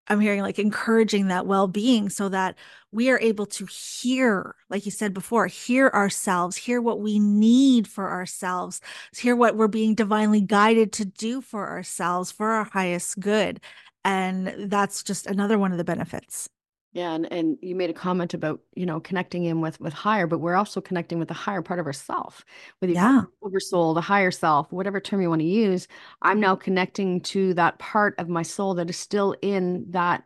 I'm 0.07 0.19
hearing 0.19 0.41
like 0.41 0.59
encouraging 0.59 1.27
that 1.27 1.45
well 1.45 1.67
being 1.67 2.09
so 2.09 2.29
that 2.29 2.57
we 2.91 3.09
are 3.09 3.19
able 3.19 3.45
to 3.47 3.65
hear, 3.65 4.55
like 4.69 4.85
you 4.85 4.91
said 4.91 5.13
before, 5.13 5.47
hear 5.47 5.89
ourselves, 5.89 6.57
hear 6.57 6.81
what 6.81 6.99
we 6.99 7.19
need 7.19 7.87
for 7.87 8.11
ourselves, 8.11 8.81
hear 9.17 9.35
what 9.35 9.55
we're 9.55 9.67
being 9.67 9.95
divinely 9.95 10.41
guided 10.41 10.91
to 10.93 11.05
do 11.05 11.41
for 11.41 11.69
ourselves 11.69 12.31
for 12.31 12.49
our 12.51 12.65
highest 12.65 13.19
good. 13.19 13.61
And 14.05 14.69
that's 14.69 15.03
just 15.03 15.27
another 15.27 15.57
one 15.57 15.71
of 15.71 15.77
the 15.77 15.83
benefits. 15.83 16.49
Yeah, 16.93 17.13
and, 17.13 17.31
and 17.31 17.57
you 17.61 17.75
made 17.75 17.89
a 17.89 17.93
comment 17.93 18.35
about 18.35 18.59
you 18.75 18.85
know 18.85 18.99
connecting 18.99 19.45
in 19.45 19.61
with 19.61 19.79
with 19.79 19.93
higher, 19.93 20.27
but 20.27 20.39
we're 20.39 20.55
also 20.55 20.79
connecting 20.79 21.17
with 21.17 21.27
the 21.27 21.33
higher 21.33 21.63
part 21.63 21.79
of 21.79 21.87
ourself, 21.87 22.45
with 22.79 22.89
the 22.89 22.95
yeah. 22.95 23.23
oversoul, 23.41 23.95
the 23.95 24.01
higher 24.01 24.31
self, 24.31 24.71
whatever 24.71 24.99
term 24.99 25.21
you 25.21 25.29
want 25.29 25.41
to 25.41 25.47
use. 25.47 25.87
I'm 26.21 26.39
now 26.39 26.55
connecting 26.55 27.21
to 27.21 27.55
that 27.55 27.79
part 27.79 28.13
of 28.19 28.29
my 28.29 28.43
soul 28.43 28.75
that 28.75 28.89
is 28.89 28.97
still 28.97 29.35
in 29.41 29.85
that 29.89 30.23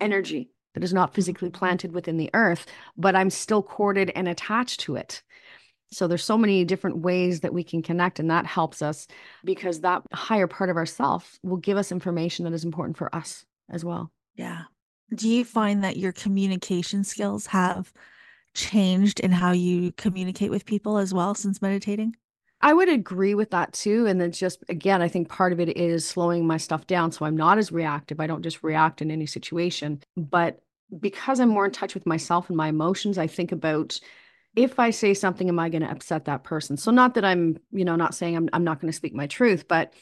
energy 0.00 0.50
that 0.76 0.84
is 0.84 0.92
not 0.92 1.14
physically 1.14 1.48
planted 1.48 1.92
within 1.92 2.18
the 2.18 2.30
earth, 2.34 2.66
but 2.98 3.16
I'm 3.16 3.30
still 3.30 3.62
corded 3.62 4.12
and 4.14 4.28
attached 4.28 4.80
to 4.80 4.96
it. 4.96 5.22
So 5.90 6.06
there's 6.06 6.24
so 6.24 6.36
many 6.36 6.64
different 6.66 6.98
ways 6.98 7.40
that 7.40 7.54
we 7.54 7.64
can 7.64 7.80
connect, 7.80 8.18
and 8.18 8.30
that 8.30 8.44
helps 8.44 8.82
us 8.82 9.06
because 9.42 9.80
that 9.80 10.02
higher 10.12 10.46
part 10.46 10.68
of 10.68 10.76
ourself 10.76 11.38
will 11.42 11.56
give 11.56 11.78
us 11.78 11.92
information 11.92 12.44
that 12.44 12.52
is 12.52 12.64
important 12.64 12.98
for 12.98 13.14
us 13.14 13.46
as 13.70 13.84
well. 13.84 14.12
Yeah. 14.34 14.62
Do 15.14 15.28
you 15.28 15.44
find 15.44 15.84
that 15.84 15.96
your 15.96 16.12
communication 16.12 17.04
skills 17.04 17.46
have 17.46 17.92
changed 18.54 19.20
in 19.20 19.30
how 19.30 19.52
you 19.52 19.92
communicate 19.92 20.50
with 20.50 20.66
people 20.66 20.98
as 20.98 21.14
well 21.14 21.34
since 21.34 21.62
meditating? 21.62 22.16
I 22.60 22.72
would 22.72 22.88
agree 22.88 23.34
with 23.34 23.50
that 23.50 23.72
too. 23.72 24.06
And 24.06 24.20
then 24.20 24.32
just 24.32 24.64
again, 24.68 25.02
I 25.02 25.08
think 25.08 25.28
part 25.28 25.52
of 25.52 25.60
it 25.60 25.76
is 25.76 26.06
slowing 26.06 26.46
my 26.46 26.56
stuff 26.56 26.86
down. 26.86 27.12
So 27.12 27.24
I'm 27.24 27.36
not 27.36 27.58
as 27.58 27.70
reactive. 27.70 28.18
I 28.18 28.26
don't 28.26 28.42
just 28.42 28.62
react 28.62 29.02
in 29.02 29.10
any 29.10 29.26
situation. 29.26 30.00
But 30.16 30.58
because 30.98 31.38
I'm 31.38 31.50
more 31.50 31.66
in 31.66 31.72
touch 31.72 31.94
with 31.94 32.06
myself 32.06 32.48
and 32.48 32.56
my 32.56 32.68
emotions, 32.68 33.18
I 33.18 33.26
think 33.26 33.52
about 33.52 34.00
if 34.56 34.78
I 34.78 34.90
say 34.90 35.12
something, 35.12 35.48
am 35.50 35.58
I 35.58 35.68
going 35.68 35.82
to 35.82 35.90
upset 35.90 36.24
that 36.24 36.44
person? 36.44 36.78
So 36.78 36.90
not 36.90 37.14
that 37.14 37.24
I'm, 37.26 37.58
you 37.72 37.84
know, 37.84 37.94
not 37.94 38.14
saying 38.14 38.36
I'm, 38.36 38.48
I'm 38.54 38.64
not 38.64 38.80
going 38.80 38.90
to 38.90 38.96
speak 38.96 39.14
my 39.14 39.26
truth, 39.26 39.68
but 39.68 39.92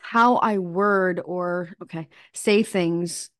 how 0.00 0.36
I 0.36 0.58
word 0.58 1.20
or, 1.24 1.70
okay, 1.82 2.06
say 2.32 2.62
things 2.62 3.30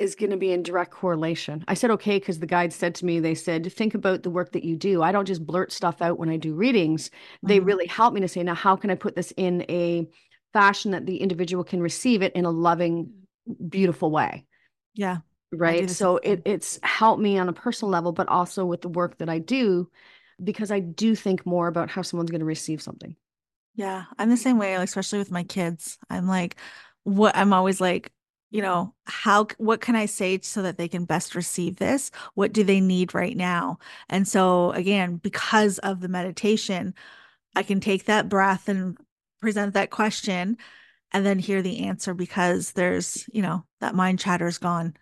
is 0.00 0.14
going 0.14 0.30
to 0.30 0.36
be 0.36 0.52
in 0.52 0.62
direct 0.62 0.90
correlation. 0.90 1.64
I 1.68 1.74
said, 1.74 1.90
okay, 1.90 2.18
because 2.18 2.38
the 2.38 2.46
guide 2.46 2.72
said 2.72 2.94
to 2.96 3.04
me, 3.04 3.20
they 3.20 3.34
said, 3.34 3.72
think 3.72 3.94
about 3.94 4.22
the 4.22 4.30
work 4.30 4.52
that 4.52 4.64
you 4.64 4.76
do. 4.76 5.02
I 5.02 5.12
don't 5.12 5.26
just 5.26 5.46
blurt 5.46 5.72
stuff 5.72 6.00
out 6.00 6.18
when 6.18 6.30
I 6.30 6.36
do 6.36 6.54
readings. 6.54 7.08
Mm-hmm. 7.08 7.48
They 7.48 7.60
really 7.60 7.86
help 7.86 8.14
me 8.14 8.20
to 8.22 8.28
say, 8.28 8.42
now, 8.42 8.54
how 8.54 8.76
can 8.76 8.90
I 8.90 8.94
put 8.94 9.14
this 9.14 9.32
in 9.36 9.64
a 9.68 10.08
fashion 10.52 10.90
that 10.92 11.06
the 11.06 11.18
individual 11.18 11.62
can 11.62 11.80
receive 11.80 12.22
it 12.22 12.32
in 12.32 12.44
a 12.44 12.50
loving, 12.50 13.12
beautiful 13.68 14.10
way? 14.10 14.46
Yeah. 14.94 15.18
Right. 15.52 15.90
So 15.90 16.16
it, 16.16 16.42
it's 16.44 16.78
helped 16.82 17.20
me 17.20 17.36
on 17.36 17.48
a 17.48 17.52
personal 17.52 17.90
level, 17.90 18.12
but 18.12 18.28
also 18.28 18.64
with 18.64 18.82
the 18.82 18.88
work 18.88 19.18
that 19.18 19.28
I 19.28 19.38
do, 19.38 19.90
because 20.42 20.70
I 20.70 20.80
do 20.80 21.14
think 21.14 21.44
more 21.44 21.68
about 21.68 21.90
how 21.90 22.02
someone's 22.02 22.30
going 22.30 22.40
to 22.40 22.46
receive 22.46 22.80
something. 22.80 23.16
Yeah. 23.74 24.04
I'm 24.18 24.30
the 24.30 24.36
same 24.36 24.58
way, 24.58 24.74
especially 24.74 25.18
with 25.18 25.30
my 25.30 25.42
kids. 25.42 25.98
I'm 26.08 26.26
like, 26.26 26.56
what 27.04 27.36
I'm 27.36 27.52
always 27.52 27.80
like, 27.80 28.12
you 28.50 28.60
know, 28.60 28.94
how, 29.06 29.46
what 29.58 29.80
can 29.80 29.96
I 29.96 30.06
say 30.06 30.40
so 30.42 30.62
that 30.62 30.76
they 30.76 30.88
can 30.88 31.04
best 31.04 31.34
receive 31.34 31.76
this? 31.76 32.10
What 32.34 32.52
do 32.52 32.64
they 32.64 32.80
need 32.80 33.14
right 33.14 33.36
now? 33.36 33.78
And 34.08 34.26
so, 34.26 34.72
again, 34.72 35.16
because 35.16 35.78
of 35.78 36.00
the 36.00 36.08
meditation, 36.08 36.94
I 37.54 37.62
can 37.62 37.80
take 37.80 38.04
that 38.04 38.28
breath 38.28 38.68
and 38.68 38.96
present 39.40 39.74
that 39.74 39.90
question 39.90 40.56
and 41.12 41.24
then 41.24 41.38
hear 41.38 41.62
the 41.62 41.86
answer 41.86 42.14
because 42.14 42.72
there's, 42.72 43.28
you 43.32 43.42
know, 43.42 43.64
that 43.80 43.94
mind 43.94 44.18
chatter 44.18 44.46
is 44.46 44.58
gone. 44.58 44.94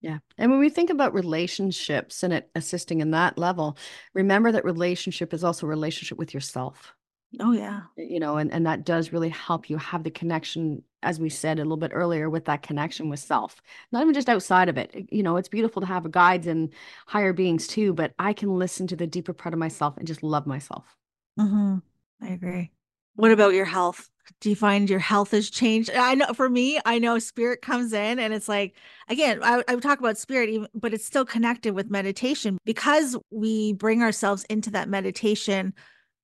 Yeah. 0.00 0.18
And 0.36 0.50
when 0.50 0.60
we 0.60 0.68
think 0.68 0.90
about 0.90 1.14
relationships 1.14 2.22
and 2.22 2.32
it 2.32 2.50
assisting 2.54 3.00
in 3.00 3.12
that 3.12 3.38
level, 3.38 3.78
remember 4.12 4.52
that 4.52 4.64
relationship 4.64 5.32
is 5.32 5.42
also 5.42 5.66
relationship 5.66 6.18
with 6.18 6.34
yourself. 6.34 6.94
Oh 7.40 7.52
yeah. 7.52 7.82
You 7.96 8.20
know, 8.20 8.36
and, 8.36 8.52
and 8.52 8.66
that 8.66 8.84
does 8.84 9.12
really 9.12 9.28
help 9.28 9.70
you 9.70 9.76
have 9.78 10.04
the 10.04 10.10
connection, 10.10 10.82
as 11.02 11.18
we 11.18 11.28
said 11.28 11.58
a 11.58 11.62
little 11.62 11.76
bit 11.76 11.92
earlier, 11.94 12.30
with 12.30 12.44
that 12.46 12.62
connection 12.62 13.08
with 13.08 13.20
self. 13.20 13.60
Not 13.92 14.02
even 14.02 14.14
just 14.14 14.28
outside 14.28 14.68
of 14.68 14.78
it. 14.78 15.06
You 15.10 15.22
know, 15.22 15.36
it's 15.36 15.48
beautiful 15.48 15.80
to 15.80 15.86
have 15.86 16.10
guides 16.10 16.46
and 16.46 16.72
higher 17.06 17.32
beings 17.32 17.66
too, 17.66 17.92
but 17.92 18.12
I 18.18 18.32
can 18.32 18.58
listen 18.58 18.86
to 18.88 18.96
the 18.96 19.06
deeper 19.06 19.32
part 19.32 19.52
of 19.52 19.58
myself 19.58 19.96
and 19.96 20.06
just 20.06 20.22
love 20.22 20.46
myself. 20.46 20.96
Mm-hmm. 21.38 21.78
I 22.22 22.28
agree. 22.28 22.70
What 23.16 23.30
about 23.30 23.54
your 23.54 23.64
health? 23.64 24.10
Do 24.40 24.48
you 24.48 24.56
find 24.56 24.88
your 24.88 24.98
health 24.98 25.32
has 25.32 25.50
changed? 25.50 25.90
I 25.90 26.14
know 26.14 26.32
for 26.32 26.48
me, 26.48 26.80
I 26.84 26.98
know 26.98 27.18
spirit 27.18 27.60
comes 27.60 27.92
in 27.92 28.18
and 28.18 28.32
it's 28.32 28.48
like, 28.48 28.74
again, 29.08 29.40
I, 29.42 29.62
I 29.68 29.74
would 29.74 29.82
talk 29.82 29.98
about 29.98 30.16
spirit, 30.16 30.68
but 30.74 30.94
it's 30.94 31.04
still 31.04 31.26
connected 31.26 31.74
with 31.74 31.90
meditation 31.90 32.58
because 32.64 33.16
we 33.30 33.74
bring 33.74 34.02
ourselves 34.02 34.44
into 34.44 34.70
that 34.70 34.88
meditation 34.88 35.74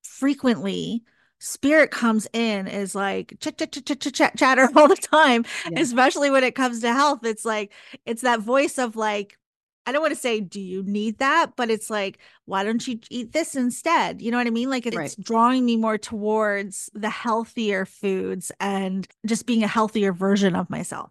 frequently 0.03 1.03
spirit 1.39 1.91
comes 1.91 2.27
in 2.33 2.67
is 2.67 2.95
like 2.95 3.35
ch- 3.41 3.57
ch- 3.57 3.71
ch- 3.71 3.99
ch- 3.99 4.13
ch- 4.13 4.37
chatter 4.37 4.69
all 4.77 4.89
the 4.89 4.97
time 4.97 5.45
yeah. 5.71 5.81
especially 5.81 6.31
when 6.31 6.45
it 6.45 6.55
comes 6.55 6.81
to 6.81 6.93
health 6.93 7.25
it's 7.25 7.45
like 7.45 7.73
it's 8.05 8.23
that 8.23 8.41
voice 8.41 8.79
of 8.79 8.97
like 8.97 9.39
I 9.87 9.93
don't 9.93 10.03
want 10.03 10.15
to 10.15 10.21
say, 10.21 10.41
do 10.41 10.61
you 10.61 10.83
need 10.83 11.19
that? 11.19 11.57
But 11.57 11.71
it's 11.71 11.91
like, 11.91 12.19
why 12.45 12.65
don't 12.65 12.87
you 12.87 13.01
eat 13.11 13.33
this 13.33 13.57
instead? 13.57 14.21
You 14.21 14.31
know 14.31 14.37
what 14.37 14.47
I 14.47 14.51
mean? 14.51 14.71
Like 14.71 14.87
it's 14.87 14.97
right. 14.97 15.17
drawing 15.21 15.65
me 15.65 15.77
more 15.77 15.99
towards 15.99 16.91
the 16.93 17.11
healthier 17.11 17.87
foods 17.87 18.53
and 18.61 19.09
just 19.27 19.47
being 19.47 19.65
a 19.65 19.67
healthier 19.67 20.13
version 20.13 20.55
of 20.55 20.69
myself. 20.71 21.11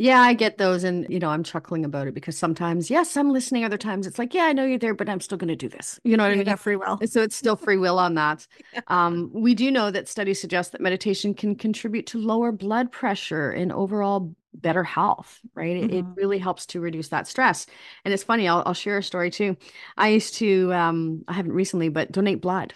Yeah, 0.00 0.22
I 0.22 0.32
get 0.32 0.56
those. 0.56 0.82
And, 0.82 1.06
you 1.10 1.18
know, 1.18 1.28
I'm 1.28 1.42
chuckling 1.44 1.84
about 1.84 2.06
it 2.06 2.14
because 2.14 2.34
sometimes, 2.34 2.88
yes, 2.88 3.18
I'm 3.18 3.30
listening. 3.30 3.66
Other 3.66 3.76
times 3.76 4.06
it's 4.06 4.18
like, 4.18 4.32
yeah, 4.32 4.44
I 4.44 4.54
know 4.54 4.64
you're 4.64 4.78
there, 4.78 4.94
but 4.94 5.10
I'm 5.10 5.20
still 5.20 5.36
going 5.36 5.48
to 5.48 5.56
do 5.56 5.68
this. 5.68 6.00
You 6.04 6.16
know 6.16 6.22
what 6.22 6.32
I 6.32 6.36
mean? 6.36 6.46
Got 6.46 6.58
free 6.58 6.76
will. 6.76 6.98
So 7.04 7.20
it's 7.20 7.36
still 7.36 7.54
free 7.54 7.76
will 7.76 7.98
on 7.98 8.14
that. 8.14 8.46
yeah. 8.72 8.80
um, 8.86 9.30
we 9.30 9.54
do 9.54 9.70
know 9.70 9.90
that 9.90 10.08
studies 10.08 10.40
suggest 10.40 10.72
that 10.72 10.80
meditation 10.80 11.34
can 11.34 11.54
contribute 11.54 12.06
to 12.06 12.18
lower 12.18 12.50
blood 12.50 12.90
pressure 12.90 13.50
and 13.50 13.72
overall 13.72 14.34
better 14.54 14.82
health, 14.82 15.38
right? 15.54 15.76
Mm-hmm. 15.76 15.90
It, 15.90 15.94
it, 15.94 16.04
mm-hmm. 16.06 16.14
really 16.14 16.38
helps 16.38 16.64
to 16.66 16.80
reduce 16.80 17.08
that 17.08 17.28
stress. 17.28 17.66
And 18.06 18.14
it's 18.14 18.24
funny, 18.24 18.48
I'll, 18.48 18.62
I'll 18.64 18.72
share 18.72 18.96
a 18.96 19.02
story 19.02 19.30
too. 19.30 19.54
I 19.98 20.08
used 20.08 20.32
to, 20.36 20.72
um, 20.72 21.24
I 21.28 21.34
haven't 21.34 21.52
recently, 21.52 21.90
but 21.90 22.10
donate 22.10 22.40
blood. 22.40 22.72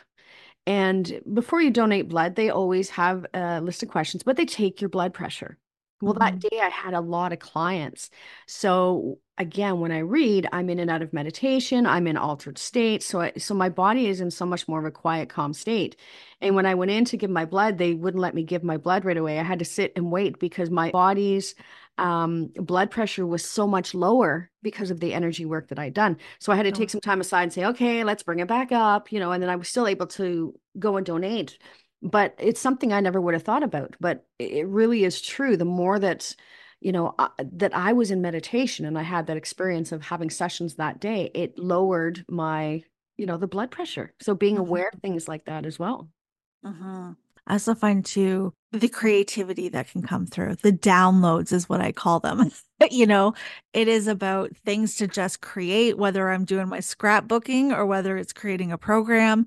And 0.67 1.23
before 1.33 1.63
you 1.63 1.71
donate 1.71 2.11
blood, 2.11 2.37
they 2.37 2.51
always 2.51 2.91
have 2.91 3.25
a 3.33 3.63
list 3.63 3.83
of 3.83 3.89
questions, 3.89 4.23
but 4.23 4.37
they 4.37 4.45
take 4.45 4.83
your 4.83 4.91
blood 4.91 5.15
pressure. 5.15 5.57
Well, 6.01 6.15
that 6.15 6.35
mm-hmm. 6.35 6.49
day 6.49 6.61
I 6.61 6.69
had 6.69 6.95
a 6.95 7.01
lot 7.01 7.33
of 7.33 7.39
clients. 7.39 8.11
So 8.47 9.19
again, 9.39 9.81
when 9.81 9.93
I 9.93 9.99
read, 9.99 10.49
I'm 10.53 10.69
in 10.69 10.79
and 10.79 10.91
out 10.91 11.03
of 11.03 11.13
meditation, 11.13 11.87
I'm 11.87 12.07
in 12.07 12.17
altered 12.17 12.59
state. 12.59 13.03
So 13.03 13.23
I, 13.23 13.33
so 13.39 13.55
my 13.55 13.69
body 13.69 14.07
is 14.09 14.21
in 14.21 14.31
so 14.31 14.45
much 14.45 14.69
more 14.69 14.79
of 14.79 14.85
a 14.85 14.91
quiet, 14.91 15.29
calm 15.29 15.53
state. 15.55 15.97
And 16.41 16.55
when 16.55 16.67
I 16.67 16.75
went 16.75 16.91
in 16.91 17.05
to 17.07 17.17
give 17.17 17.31
my 17.31 17.45
blood, 17.45 17.79
they 17.79 17.95
wouldn't 17.95 18.21
let 18.21 18.35
me 18.35 18.43
give 18.43 18.63
my 18.63 18.77
blood 18.77 19.05
right 19.05 19.17
away. 19.17 19.39
I 19.39 19.45
had 19.45 19.61
to 19.61 19.65
sit 19.65 19.93
and 19.97 20.13
wait 20.13 20.39
because 20.39 20.69
my 20.69 20.91
body's 20.91 21.55
um, 21.97 22.51
blood 22.57 22.91
pressure 22.91 23.25
was 23.25 23.45
so 23.45 23.67
much 23.67 23.95
lower 23.95 24.51
because 24.63 24.91
of 24.91 25.01
the 25.01 25.15
energy 25.15 25.45
work 25.45 25.69
that 25.69 25.79
I'd 25.79 25.95
done. 25.95 26.17
So 26.39 26.53
I 26.53 26.57
had 26.57 26.65
to 26.65 26.73
take 26.73 26.89
oh. 26.89 26.93
some 26.93 27.01
time 27.01 27.21
aside 27.21 27.45
and 27.45 27.53
say, 27.53 27.65
okay, 27.67 28.05
let's 28.05 28.25
bring 28.25 28.41
it 28.41 28.49
back 28.49 28.73
up, 28.73 29.13
you 29.13 29.21
know, 29.21 29.33
and 29.33 29.43
then 29.43 29.51
I 29.51 29.57
was 29.57 29.69
still 29.69 29.87
able 29.87 30.09
to 30.09 30.59
go 30.79 30.97
and 30.97 31.07
donate 31.07 31.57
but 32.05 32.35
it's 32.39 32.61
something 32.61 32.93
I 32.93 33.01
never 33.01 33.21
would 33.21 33.35
have 33.35 33.43
thought 33.43 33.63
about. 33.63 33.97
But 33.99 34.27
it 34.39 34.69
really 34.69 35.05
is 35.05 35.21
true. 35.21 35.57
The 35.57 35.65
more 35.65 35.99
that, 35.99 36.37
you 36.81 36.93
know, 36.93 37.15
uh, 37.19 37.29
that 37.53 37.75
I 37.75 37.95
was 37.95 38.11
in 38.11 38.21
meditation 38.21 38.85
and 38.85 38.99
I 38.99 39.03
had 39.03 39.27
that 39.27 39.39
experience 39.39 39.91
of 39.91 40.03
having 40.03 40.29
sessions 40.29 40.75
that 40.75 41.01
day, 41.01 41.31
it 41.35 41.59
lowered 41.59 42.25
my, 42.29 42.83
you 43.17 43.25
know, 43.25 43.39
the 43.39 43.49
blood 43.49 43.71
pressure. 43.71 44.13
So 44.21 44.35
being 44.35 44.57
mm-hmm. 44.57 44.69
aware 44.69 44.91
of 44.93 45.01
things 45.01 45.27
like 45.27 45.47
that 45.47 45.65
as 45.65 45.79
well. 45.79 46.11
Mm-hmm. 46.65 47.13
I 47.47 47.53
also 47.53 47.75
find 47.75 48.05
too 48.05 48.55
the 48.73 48.89
creativity 48.89 49.69
that 49.69 49.89
can 49.89 50.03
come 50.03 50.27
through. 50.27 50.57
The 50.57 50.73
downloads 50.73 51.53
is 51.53 51.69
what 51.69 51.81
I 51.81 51.93
call 51.93 52.21
them. 52.21 52.51
you 52.91 53.07
know, 53.07 53.35
it 53.73 53.89
is 53.89 54.09
about 54.09 54.51
things 54.65 54.97
to 54.97 55.07
just 55.07 55.41
create, 55.41 55.99
whether 55.99 56.31
I'm 56.31 56.45
doing 56.45 56.69
my 56.69 56.79
scrapbooking 56.79 57.71
or 57.71 57.87
whether 57.87 58.17
it's 58.17 58.33
creating 58.33 58.73
a 58.73 58.79
program 58.79 59.47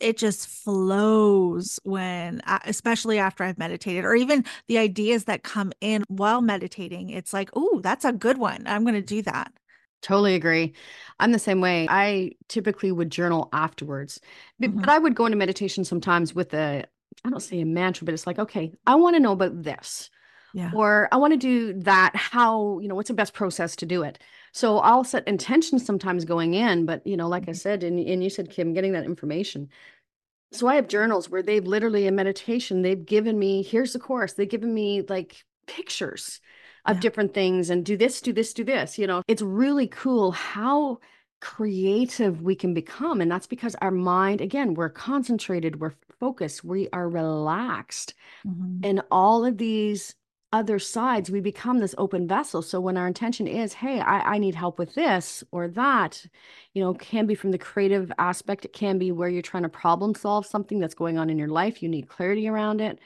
it 0.00 0.16
just 0.16 0.46
flows 0.46 1.80
when 1.84 2.40
especially 2.64 3.18
after 3.18 3.44
i've 3.44 3.58
meditated 3.58 4.04
or 4.04 4.14
even 4.14 4.44
the 4.66 4.78
ideas 4.78 5.24
that 5.24 5.42
come 5.42 5.72
in 5.80 6.04
while 6.08 6.40
meditating 6.40 7.10
it's 7.10 7.32
like 7.32 7.50
oh 7.54 7.80
that's 7.82 8.04
a 8.04 8.12
good 8.12 8.38
one 8.38 8.62
i'm 8.66 8.84
going 8.84 8.94
to 8.94 9.02
do 9.02 9.22
that 9.22 9.52
Totally 10.00 10.34
agree. 10.34 10.74
I'm 11.18 11.32
the 11.32 11.38
same 11.38 11.60
way. 11.60 11.86
I 11.90 12.32
typically 12.46 12.92
would 12.92 13.10
journal 13.10 13.48
afterwards, 13.52 14.20
but, 14.58 14.70
mm-hmm. 14.70 14.80
but 14.80 14.88
I 14.88 14.98
would 14.98 15.16
go 15.16 15.26
into 15.26 15.36
meditation 15.36 15.84
sometimes 15.84 16.34
with 16.34 16.54
a, 16.54 16.84
I 17.24 17.30
don't 17.30 17.40
say 17.40 17.60
a 17.60 17.66
mantra, 17.66 18.04
but 18.04 18.14
it's 18.14 18.26
like, 18.26 18.38
okay, 18.38 18.72
I 18.86 18.94
want 18.94 19.16
to 19.16 19.20
know 19.20 19.32
about 19.32 19.60
this. 19.60 20.08
Yeah. 20.54 20.70
Or 20.74 21.08
I 21.12 21.16
want 21.16 21.34
to 21.34 21.38
do 21.38 21.74
that. 21.82 22.16
How, 22.16 22.78
you 22.80 22.88
know, 22.88 22.94
what's 22.94 23.08
the 23.08 23.14
best 23.14 23.34
process 23.34 23.76
to 23.76 23.86
do 23.86 24.02
it? 24.02 24.18
So 24.52 24.78
I'll 24.78 25.04
set 25.04 25.28
intentions 25.28 25.84
sometimes 25.84 26.24
going 26.24 26.54
in, 26.54 26.86
but 26.86 27.06
you 27.06 27.16
know, 27.16 27.28
like 27.28 27.44
I 27.44 27.46
mm-hmm. 27.46 27.54
said, 27.54 27.82
and, 27.82 27.98
and 27.98 28.24
you 28.24 28.30
said, 28.30 28.50
Kim, 28.50 28.72
getting 28.72 28.92
that 28.92 29.04
information. 29.04 29.68
So 30.52 30.66
I 30.66 30.76
have 30.76 30.88
journals 30.88 31.28
where 31.28 31.42
they've 31.42 31.66
literally 31.66 32.06
in 32.06 32.14
meditation, 32.14 32.80
they've 32.80 33.04
given 33.04 33.38
me, 33.38 33.62
here's 33.62 33.92
the 33.92 33.98
course, 33.98 34.32
they've 34.32 34.48
given 34.48 34.72
me 34.72 35.02
like 35.06 35.44
pictures 35.66 36.40
of 36.86 36.96
yeah. 36.96 37.00
different 37.00 37.34
things 37.34 37.68
and 37.68 37.84
do 37.84 37.96
this, 37.96 38.22
do 38.22 38.32
this, 38.32 38.54
do 38.54 38.64
this. 38.64 38.98
You 38.98 39.06
know, 39.06 39.22
it's 39.28 39.42
really 39.42 39.86
cool 39.86 40.32
how 40.32 41.00
creative 41.40 42.42
we 42.42 42.54
can 42.54 42.72
become. 42.72 43.20
And 43.20 43.30
that's 43.30 43.46
because 43.46 43.76
our 43.76 43.90
mind, 43.90 44.40
again, 44.40 44.74
we're 44.74 44.88
concentrated, 44.88 45.80
we're 45.80 45.94
focused, 46.18 46.64
we 46.64 46.88
are 46.92 47.08
relaxed. 47.08 48.14
Mm-hmm. 48.46 48.80
And 48.84 49.02
all 49.10 49.44
of 49.44 49.58
these 49.58 50.14
other 50.52 50.78
sides, 50.78 51.30
we 51.30 51.40
become 51.40 51.78
this 51.78 51.94
open 51.98 52.26
vessel. 52.26 52.62
So 52.62 52.80
when 52.80 52.96
our 52.96 53.06
intention 53.06 53.46
is, 53.46 53.74
hey, 53.74 54.00
I, 54.00 54.34
I 54.34 54.38
need 54.38 54.54
help 54.54 54.78
with 54.78 54.94
this 54.94 55.44
or 55.52 55.68
that, 55.68 56.24
you 56.72 56.82
know, 56.82 56.94
can 56.94 57.26
be 57.26 57.34
from 57.34 57.50
the 57.50 57.58
creative 57.58 58.10
aspect. 58.18 58.64
It 58.64 58.72
can 58.72 58.98
be 58.98 59.12
where 59.12 59.28
you're 59.28 59.42
trying 59.42 59.64
to 59.64 59.68
problem 59.68 60.14
solve 60.14 60.46
something 60.46 60.78
that's 60.78 60.94
going 60.94 61.18
on 61.18 61.28
in 61.28 61.38
your 61.38 61.48
life. 61.48 61.82
You 61.82 61.88
need 61.88 62.08
clarity 62.08 62.48
around 62.48 62.80
it. 62.80 62.98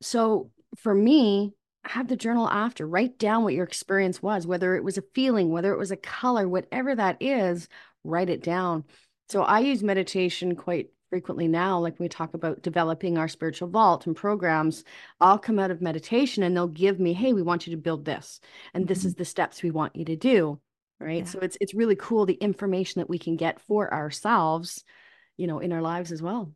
So 0.00 0.50
for 0.76 0.94
me, 0.94 1.52
have 1.84 2.08
the 2.08 2.16
journal 2.16 2.48
after, 2.48 2.86
write 2.86 3.18
down 3.18 3.44
what 3.44 3.54
your 3.54 3.64
experience 3.64 4.22
was, 4.22 4.46
whether 4.46 4.74
it 4.74 4.84
was 4.84 4.98
a 4.98 5.04
feeling, 5.14 5.50
whether 5.50 5.72
it 5.72 5.78
was 5.78 5.90
a 5.90 5.96
color, 5.96 6.48
whatever 6.48 6.94
that 6.94 7.16
is, 7.20 7.68
write 8.04 8.28
it 8.28 8.42
down. 8.42 8.84
So 9.28 9.42
I 9.42 9.60
use 9.60 9.82
meditation 9.82 10.56
quite 10.56 10.88
frequently 11.10 11.48
now, 11.48 11.78
like 11.78 11.98
we 11.98 12.08
talk 12.08 12.34
about 12.34 12.62
developing 12.62 13.18
our 13.18 13.28
spiritual 13.28 13.68
vault 13.68 14.06
and 14.06 14.14
programs, 14.14 14.84
I'll 15.20 15.38
come 15.38 15.58
out 15.58 15.70
of 15.70 15.82
meditation 15.82 16.42
and 16.42 16.56
they'll 16.56 16.68
give 16.68 17.00
me, 17.00 17.12
hey, 17.12 17.32
we 17.32 17.42
want 17.42 17.66
you 17.66 17.74
to 17.74 17.82
build 17.82 18.04
this. 18.04 18.40
And 18.74 18.82
mm-hmm. 18.82 18.88
this 18.88 19.04
is 19.04 19.14
the 19.14 19.24
steps 19.24 19.62
we 19.62 19.70
want 19.70 19.96
you 19.96 20.04
to 20.06 20.16
do. 20.16 20.60
Right. 21.00 21.18
Yeah. 21.18 21.24
So 21.24 21.38
it's 21.38 21.56
it's 21.60 21.74
really 21.74 21.94
cool 21.94 22.26
the 22.26 22.34
information 22.34 23.00
that 23.00 23.08
we 23.08 23.20
can 23.20 23.36
get 23.36 23.60
for 23.60 23.92
ourselves, 23.94 24.82
you 25.36 25.46
know, 25.46 25.60
in 25.60 25.72
our 25.72 25.80
lives 25.80 26.10
as 26.10 26.20
well. 26.20 26.52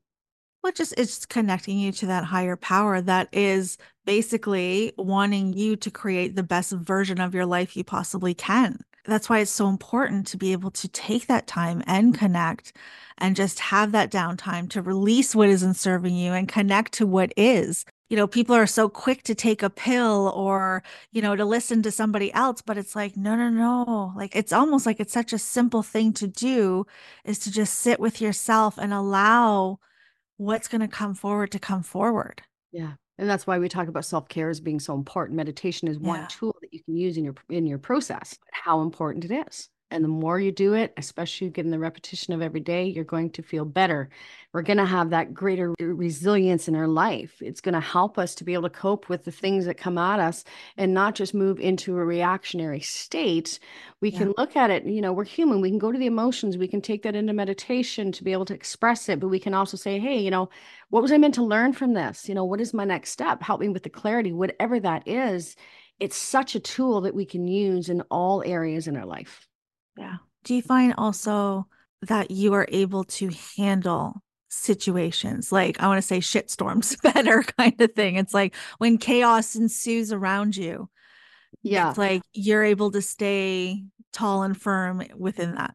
Well, 0.63 0.73
just 0.73 0.95
it's 0.97 1.27
connecting 1.27 1.79
you 1.79 1.93
to 1.93 2.07
that 2.07 2.25
higher 2.25 2.57
power 2.57 3.01
that 3.01 3.29
is 3.33 3.79
basically 4.05 4.93
wanting 4.97 5.53
you 5.53 5.77
to 5.77 5.91
create 5.91 6.35
the 6.35 6.43
best 6.43 6.73
version 6.73 7.21
of 7.21 7.35
your 7.35 7.47
life 7.47 7.77
you 7.77 7.85
possibly 7.85 8.35
can. 8.35 8.81
That's 9.05 9.29
why 9.29 9.41
it's 9.41 9.51
so 9.51 9.69
important 9.69 10.27
to 10.29 10.37
be 10.37 10.53
able 10.53 10.71
to 10.73 10.89
take 10.89 11.27
that 11.27 11.47
time 11.47 11.83
and 11.87 12.17
connect 12.17 12.73
and 13.19 13.35
just 13.35 13.59
have 13.59 13.93
that 13.93 14.11
downtime 14.13 14.69
to 14.71 14.83
release 14.83 15.35
what 15.35 15.49
isn't 15.49 15.75
serving 15.75 16.15
you 16.15 16.33
and 16.33 16.49
connect 16.49 16.93
to 16.95 17.07
what 17.07 17.33
is. 17.37 17.85
You 18.11 18.17
know, 18.17 18.27
people 18.27 18.55
are 18.55 18.67
so 18.67 18.89
quick 18.89 19.23
to 19.25 19.35
take 19.35 19.63
a 19.63 19.71
pill 19.71 20.33
or, 20.37 20.83
you 21.13 21.23
know, 21.23 21.35
to 21.35 21.45
listen 21.45 21.83
to 21.83 21.91
somebody 21.91 22.33
else, 22.35 22.61
but 22.63 22.77
it's 22.77 22.95
like, 22.95 23.17
no, 23.17 23.35
no, 23.35 23.49
no. 23.49 24.13
Like, 24.15 24.37
it's 24.37 24.53
almost 24.53 24.87
like 24.87 25.01
it's 25.01 25.13
such 25.15 25.33
a 25.33 25.39
simple 25.39 25.83
thing 25.83 26.13
to 26.15 26.29
do 26.29 26.85
is 27.25 27.39
to 27.41 27.51
just 27.51 27.75
sit 27.75 27.99
with 27.99 28.21
yourself 28.21 28.79
and 28.79 28.93
allow 28.93 29.79
what's 30.37 30.69
going 30.69 30.83
to 30.83 30.89
come 30.89 31.15
forward 31.15 31.51
to 31.53 31.59
come 31.59 31.83
forward. 31.83 32.43
Yeah. 32.71 32.93
And 33.19 33.29
that's 33.29 33.47
why 33.47 33.59
we 33.59 33.69
talk 33.69 33.89
about 33.89 34.05
self-care 34.05 34.49
as 34.49 34.61
being 34.61 34.81
so 34.81 34.95
important. 34.95 35.37
Meditation 35.37 35.89
is 35.89 35.99
one 35.99 36.21
yeah. 36.21 36.27
tool 36.29 36.57
that 36.61 36.73
you 36.73 36.83
can 36.83 36.97
use 36.97 37.17
in 37.17 37.25
your 37.25 37.35
in 37.51 37.67
your 37.67 37.79
process. 37.79 38.39
How 38.53 38.81
important 38.81 39.25
it 39.25 39.45
is 39.49 39.69
And 39.93 40.03
the 40.03 40.09
more 40.09 40.41
you 40.41 40.51
do 40.51 40.73
it, 40.73 40.93
especially 40.97 41.51
getting 41.51 41.71
the 41.71 41.79
repetition 41.79 42.33
of 42.33 42.41
every 42.41 42.61
day, 42.61 42.87
you're 42.87 43.05
going 43.05 43.31
to 43.31 43.43
feel 43.43 43.65
better. 43.65 44.09
We're 44.53 44.63
going 44.63 44.79
to 44.79 44.87
have 44.87 45.11
that 45.11 45.35
greater 45.35 45.75
resilience 45.79 46.67
in 46.67 46.75
our 46.75 46.89
life. 46.89 47.41
It's 47.43 47.61
going 47.61 47.75
to 47.75 47.81
help 47.81 48.19
us 48.19 48.35
to 48.37 48.45
be 48.45 48.55
able 48.55 48.65
to 48.65 48.71
cope 48.71 49.09
with 49.09 49.25
the 49.25 49.31
things 49.31 49.67
that 49.67 49.77
come 49.77 49.99
at 49.99 50.19
us 50.19 50.45
and 50.77 50.95
not 50.95 51.15
just 51.15 51.35
move 51.35 51.61
into 51.61 51.97
a 51.97 52.05
reactionary 52.05 52.81
state. 52.81 53.59
We 54.01 54.11
yeah. 54.11 54.19
can 54.19 54.35
look 54.39 54.57
at 54.57 54.71
it, 54.71 54.85
you 54.87 55.03
know, 55.03 55.13
we're 55.13 55.25
human. 55.25 55.61
We 55.61 55.71
can 55.71 55.79
go 55.79 55.93
to 55.93 55.99
the 55.99 56.07
emotions. 56.07 56.57
We 56.57 56.69
can 56.69 56.81
take 56.81 57.03
that 57.03 57.15
into 57.15 57.33
meditation 57.33 58.13
to 58.13 58.25
be 58.25 58.33
able 58.33 58.47
to 58.47 58.55
express 58.55 59.09
it. 59.09 59.21
But 59.21 59.29
we 59.29 59.39
can 59.39 59.55
also 59.55 59.77
say, 59.77 59.99
hey, 59.99 60.19
you 60.19 60.31
know, 60.31 60.49
what 60.89 61.03
was 61.03 61.13
I 61.13 61.19
meant 61.19 61.35
to 61.35 61.45
learn 61.45 61.75
from 61.75 61.93
this? 61.93 62.29
You 62.29 62.35
know, 62.35 62.45
what 62.45 62.61
is 62.61 62.73
my 62.75 62.85
next 62.85 63.11
step? 63.11 63.43
Help 63.43 63.61
me 63.61 63.69
with 63.69 63.83
the 63.83 63.91
clarity, 63.91 64.33
whatever 64.33 64.81
that 64.81 65.07
is. 65.07 65.55
It's 66.01 66.17
such 66.17 66.55
a 66.55 66.61
tool 66.61 67.03
that 67.03 67.15
we 67.15 67.25
can 67.25 67.47
use 67.47 67.89
in 67.89 68.01
all 68.11 68.43
areas 68.45 68.89
in 68.89 68.97
our 68.97 69.07
life. 69.07 69.49
Yeah. 69.97 70.17
Do 70.45 70.55
you 70.55 70.63
find 70.63 70.95
also 70.97 71.67
that 72.03 72.31
you 72.31 72.55
are 72.55 72.67
able 72.71 73.05
to 73.05 73.31
handle 73.57 74.23
situations 74.49 75.51
like 75.51 75.81
I 75.81 75.87
want 75.87 75.97
to 75.97 76.07
say 76.07 76.19
shitstorms 76.19 77.01
better 77.15 77.43
kind 77.43 77.81
of 77.81 77.93
thing? 77.93 78.17
It's 78.17 78.35
like 78.35 78.55
when 78.79 78.99
chaos 78.99 79.55
ensues 79.55 80.13
around 80.13 80.57
you. 80.57 80.89
Yeah. 81.63 81.91
It's 81.91 81.99
like 81.99 82.23
you're 82.33 82.65
able 82.65 82.91
to 82.93 83.03
stay 83.03 83.85
tall 84.13 84.43
and 84.43 84.61
firm 84.61 85.03
within 85.17 85.55
that. 85.55 85.75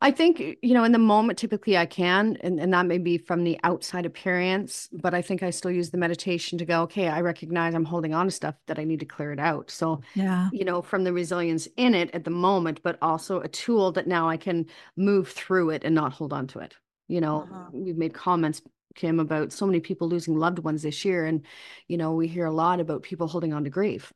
I 0.00 0.10
think, 0.10 0.40
you 0.40 0.74
know, 0.74 0.84
in 0.84 0.92
the 0.92 0.98
moment, 0.98 1.38
typically 1.38 1.76
I 1.76 1.86
can, 1.86 2.36
and, 2.40 2.58
and 2.58 2.72
that 2.72 2.86
may 2.86 2.98
be 2.98 3.18
from 3.18 3.44
the 3.44 3.58
outside 3.62 4.06
appearance, 4.06 4.88
but 4.92 5.14
I 5.14 5.22
think 5.22 5.42
I 5.42 5.50
still 5.50 5.70
use 5.70 5.90
the 5.90 5.98
meditation 5.98 6.58
to 6.58 6.64
go, 6.64 6.82
okay, 6.82 7.08
I 7.08 7.20
recognize 7.20 7.74
I'm 7.74 7.84
holding 7.84 8.14
on 8.14 8.26
to 8.26 8.30
stuff 8.30 8.54
that 8.66 8.78
I 8.78 8.84
need 8.84 9.00
to 9.00 9.06
clear 9.06 9.32
it 9.32 9.40
out. 9.40 9.70
So, 9.70 10.00
yeah, 10.14 10.48
you 10.52 10.64
know, 10.64 10.82
from 10.82 11.04
the 11.04 11.12
resilience 11.12 11.68
in 11.76 11.94
it 11.94 12.10
at 12.14 12.24
the 12.24 12.30
moment, 12.30 12.80
but 12.82 12.98
also 13.02 13.40
a 13.40 13.48
tool 13.48 13.92
that 13.92 14.06
now 14.06 14.28
I 14.28 14.36
can 14.36 14.66
move 14.96 15.28
through 15.28 15.70
it 15.70 15.84
and 15.84 15.94
not 15.94 16.12
hold 16.12 16.32
on 16.32 16.46
to 16.48 16.60
it. 16.60 16.74
You 17.08 17.20
know, 17.20 17.42
uh-huh. 17.42 17.70
we've 17.72 17.98
made 17.98 18.14
comments, 18.14 18.62
Kim, 18.94 19.20
about 19.20 19.52
so 19.52 19.66
many 19.66 19.80
people 19.80 20.08
losing 20.08 20.38
loved 20.38 20.58
ones 20.60 20.82
this 20.82 21.04
year. 21.04 21.26
And, 21.26 21.44
you 21.88 21.96
know, 21.96 22.14
we 22.14 22.28
hear 22.28 22.46
a 22.46 22.50
lot 22.50 22.80
about 22.80 23.02
people 23.02 23.26
holding 23.26 23.52
on 23.52 23.64
to 23.64 23.70
grief 23.70 24.12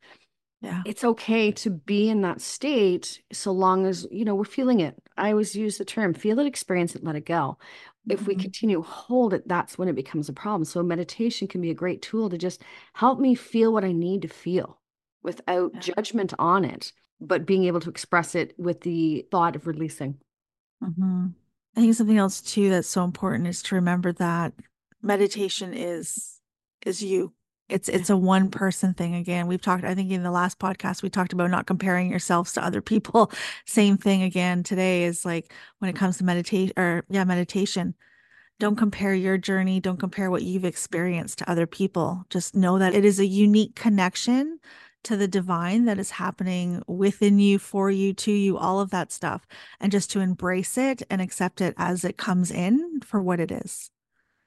yeah 0.60 0.82
it's 0.86 1.04
okay 1.04 1.50
to 1.50 1.70
be 1.70 2.08
in 2.08 2.22
that 2.22 2.40
state 2.40 3.22
so 3.32 3.52
long 3.52 3.86
as 3.86 4.06
you 4.10 4.24
know 4.24 4.34
we're 4.34 4.44
feeling 4.44 4.80
it 4.80 4.96
i 5.16 5.30
always 5.30 5.54
use 5.54 5.78
the 5.78 5.84
term 5.84 6.14
feel 6.14 6.38
it 6.38 6.46
experience 6.46 6.94
it 6.94 7.04
let 7.04 7.16
it 7.16 7.26
go 7.26 7.58
if 8.08 8.20
mm-hmm. 8.20 8.28
we 8.28 8.36
continue 8.36 8.82
hold 8.82 9.34
it 9.34 9.46
that's 9.46 9.76
when 9.76 9.88
it 9.88 9.94
becomes 9.94 10.28
a 10.28 10.32
problem 10.32 10.64
so 10.64 10.82
meditation 10.82 11.46
can 11.46 11.60
be 11.60 11.70
a 11.70 11.74
great 11.74 12.02
tool 12.02 12.30
to 12.30 12.38
just 12.38 12.62
help 12.94 13.18
me 13.18 13.34
feel 13.34 13.72
what 13.72 13.84
i 13.84 13.92
need 13.92 14.22
to 14.22 14.28
feel 14.28 14.80
without 15.22 15.72
yeah. 15.74 15.80
judgment 15.80 16.32
on 16.38 16.64
it 16.64 16.92
but 17.20 17.46
being 17.46 17.64
able 17.64 17.80
to 17.80 17.90
express 17.90 18.34
it 18.34 18.54
with 18.58 18.80
the 18.82 19.26
thought 19.30 19.56
of 19.56 19.66
releasing 19.66 20.16
mm-hmm. 20.82 21.26
i 21.76 21.80
think 21.80 21.94
something 21.94 22.18
else 22.18 22.40
too 22.40 22.70
that's 22.70 22.88
so 22.88 23.04
important 23.04 23.46
is 23.46 23.62
to 23.62 23.74
remember 23.74 24.12
that 24.12 24.52
meditation 25.02 25.74
is 25.74 26.40
is 26.84 27.02
you 27.02 27.32
it's 27.68 27.88
it's 27.88 28.10
a 28.10 28.16
one 28.16 28.50
person 28.50 28.94
thing 28.94 29.14
again. 29.14 29.46
We've 29.46 29.60
talked 29.60 29.84
i 29.84 29.94
think 29.94 30.10
in 30.10 30.22
the 30.22 30.30
last 30.30 30.58
podcast 30.58 31.02
we 31.02 31.10
talked 31.10 31.32
about 31.32 31.50
not 31.50 31.66
comparing 31.66 32.10
yourselves 32.10 32.52
to 32.54 32.64
other 32.64 32.80
people. 32.80 33.30
Same 33.66 33.96
thing 33.96 34.22
again 34.22 34.62
today 34.62 35.04
is 35.04 35.24
like 35.24 35.52
when 35.78 35.88
it 35.88 35.96
comes 35.96 36.18
to 36.18 36.24
meditation 36.24 36.72
or 36.76 37.04
yeah 37.08 37.24
meditation 37.24 37.94
don't 38.58 38.76
compare 38.76 39.14
your 39.14 39.36
journey 39.36 39.80
don't 39.80 39.98
compare 39.98 40.30
what 40.30 40.42
you've 40.42 40.64
experienced 40.64 41.38
to 41.38 41.50
other 41.50 41.66
people. 41.66 42.24
Just 42.30 42.54
know 42.54 42.78
that 42.78 42.94
it 42.94 43.04
is 43.04 43.18
a 43.18 43.26
unique 43.26 43.74
connection 43.74 44.60
to 45.04 45.16
the 45.16 45.28
divine 45.28 45.84
that 45.84 45.98
is 45.98 46.10
happening 46.10 46.82
within 46.88 47.38
you 47.38 47.58
for 47.58 47.90
you 47.90 48.12
to 48.12 48.32
you 48.32 48.58
all 48.58 48.80
of 48.80 48.90
that 48.90 49.12
stuff 49.12 49.46
and 49.80 49.92
just 49.92 50.10
to 50.10 50.20
embrace 50.20 50.76
it 50.76 51.02
and 51.08 51.20
accept 51.20 51.60
it 51.60 51.74
as 51.78 52.04
it 52.04 52.16
comes 52.16 52.50
in 52.50 53.00
for 53.02 53.22
what 53.22 53.38
it 53.38 53.52
is 53.52 53.90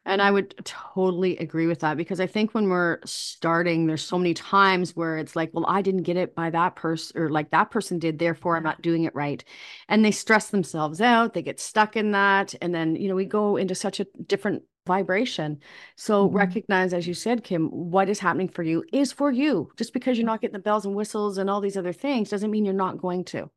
and 0.10 0.22
I 0.22 0.32
would 0.32 0.56
totally 0.66 1.38
agree 1.38 1.68
with 1.68 1.80
that 1.82 1.96
because 1.96 2.20
I 2.20 2.26
think 2.26 2.54
when 2.54 2.68
we're 2.68 3.00
starting, 3.06 3.86
there's 3.86 4.04
so 4.04 4.18
many 4.18 4.34
times 4.34 4.96
where 4.96 5.18
it's 5.18 5.36
like, 5.36 5.52
well, 5.54 5.66
I 5.68 5.84
didn't 5.84 6.04
get 6.04 6.18
it 6.18 6.34
by 6.34 6.50
that 6.50 6.76
person, 6.76 7.22
or 7.22 7.30
like 7.30 7.52
that 7.52 7.70
person 7.70 8.00
did, 8.00 8.18
therefore 8.18 8.58
I'm 8.58 8.64
not 8.64 8.82
doing 8.82 9.04
it 9.04 9.14
right. 9.14 9.44
And 9.88 10.04
they 10.04 10.12
stress 10.12 10.50
themselves 10.50 11.00
out, 11.00 11.34
they 11.34 11.44
get 11.44 11.60
stuck 11.60 11.96
in 11.96 12.12
that. 12.12 12.56
And 12.62 12.74
then, 12.74 12.96
you 12.96 13.08
know, 13.08 13.16
we 13.16 13.26
go 13.26 13.56
into 13.56 13.76
such 13.76 14.00
a 14.00 14.08
different 14.26 14.64
vibration. 14.88 15.60
So 15.96 16.26
mm-hmm. 16.26 16.36
recognize, 16.36 16.94
as 16.94 17.08
you 17.08 17.14
said, 17.14 17.44
Kim, 17.44 17.68
what 17.68 18.10
is 18.10 18.18
happening 18.18 18.50
for 18.50 18.64
you 18.64 18.84
is 18.92 19.12
for 19.12 19.32
you. 19.32 19.72
Just 19.78 19.94
because 19.94 20.18
you're 20.18 20.26
not 20.26 20.42
getting 20.42 20.54
the 20.54 20.60
bells 20.60 20.86
and 20.86 20.96
whistles 20.96 21.38
and 21.38 21.50
all 21.50 21.62
these 21.62 21.78
other 21.78 21.94
things 21.94 22.30
doesn't 22.30 22.50
mean 22.50 22.66
you're 22.66 22.74
not 22.74 22.98
going 22.98 23.26
to. 23.26 23.52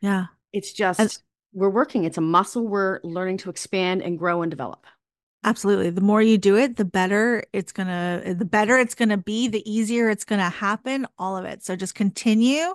Yeah. 0.00 0.26
It's 0.52 0.72
just, 0.72 1.00
As- 1.00 1.22
we're 1.52 1.70
working. 1.70 2.04
It's 2.04 2.18
a 2.18 2.22
muscle 2.22 2.68
we're 2.68 3.00
learning 3.02 3.38
to 3.38 3.50
expand 3.50 4.02
and 4.02 4.18
grow 4.18 4.42
and 4.42 4.50
develop. 4.50 4.86
Absolutely. 5.44 5.90
The 5.90 6.00
more 6.00 6.20
you 6.20 6.36
do 6.36 6.56
it, 6.56 6.76
the 6.76 6.84
better 6.84 7.44
it's 7.52 7.72
going 7.72 7.86
to 7.86 8.22
eh, 8.24 8.34
the 8.34 8.44
better 8.44 8.76
it's 8.76 8.94
going 8.94 9.10
to 9.10 9.16
be, 9.16 9.48
the 9.48 9.68
easier 9.70 10.10
it's 10.10 10.24
going 10.24 10.40
to 10.40 10.50
happen, 10.50 11.06
all 11.18 11.36
of 11.36 11.44
it. 11.44 11.64
So 11.64 11.76
just 11.76 11.94
continue 11.94 12.74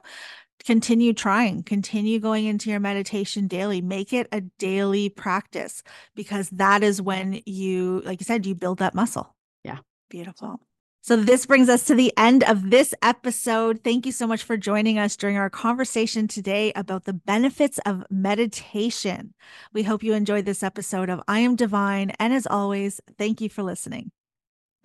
continue 0.66 1.14
trying, 1.14 1.64
continue 1.64 2.20
going 2.20 2.46
into 2.46 2.70
your 2.70 2.80
meditation 2.80 3.48
daily, 3.48 3.82
make 3.82 4.14
it 4.14 4.28
a 4.32 4.42
daily 4.60 5.10
practice 5.10 5.84
because 6.16 6.50
that 6.52 6.84
is 6.84 7.02
when 7.02 7.42
you 7.46 8.02
like 8.06 8.22
you 8.22 8.26
said 8.26 8.46
you 8.46 8.56
build 8.56 8.80
that 8.80 8.96
muscle. 8.96 9.36
Yeah. 9.64 9.80
Beautiful. 10.10 10.60
So, 11.06 11.18
this 11.18 11.46
brings 11.46 11.68
us 11.68 11.84
to 11.88 11.96
the 11.96 12.14
end 12.16 12.46
of 12.46 12.70
this 12.70 12.96
episode. 13.02 13.82
Thank 13.84 14.06
you 14.06 14.14
so 14.14 14.26
much 14.26 14.42
for 14.42 14.56
joining 14.56 14.98
us 14.98 15.18
during 15.18 15.36
our 15.36 15.50
conversation 15.50 16.30
today 16.30 16.72
about 16.78 17.04
the 17.04 17.12
benefits 17.12 17.78
of 17.86 18.06
meditation. 18.10 19.34
We 19.74 19.84
hope 19.84 20.02
you 20.02 20.14
enjoyed 20.14 20.46
this 20.46 20.64
episode 20.64 21.10
of 21.10 21.22
I 21.28 21.40
Am 21.40 21.58
Divine. 21.58 22.12
And 22.20 22.34
as 22.34 22.48
always, 22.48 23.02
thank 23.18 23.42
you 23.42 23.50
for 23.50 23.64
listening. 23.64 24.14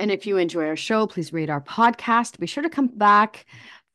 And 0.01 0.11
if 0.11 0.27
you 0.27 0.39
enjoy 0.39 0.67
our 0.67 0.75
show, 0.75 1.07
please 1.07 1.33
rate 1.33 1.51
our 1.51 1.61
podcast. 1.61 2.41
Be 2.41 2.49
sure 2.49 2.65
to 2.65 2.69
come 2.69 2.89
back 2.89 3.47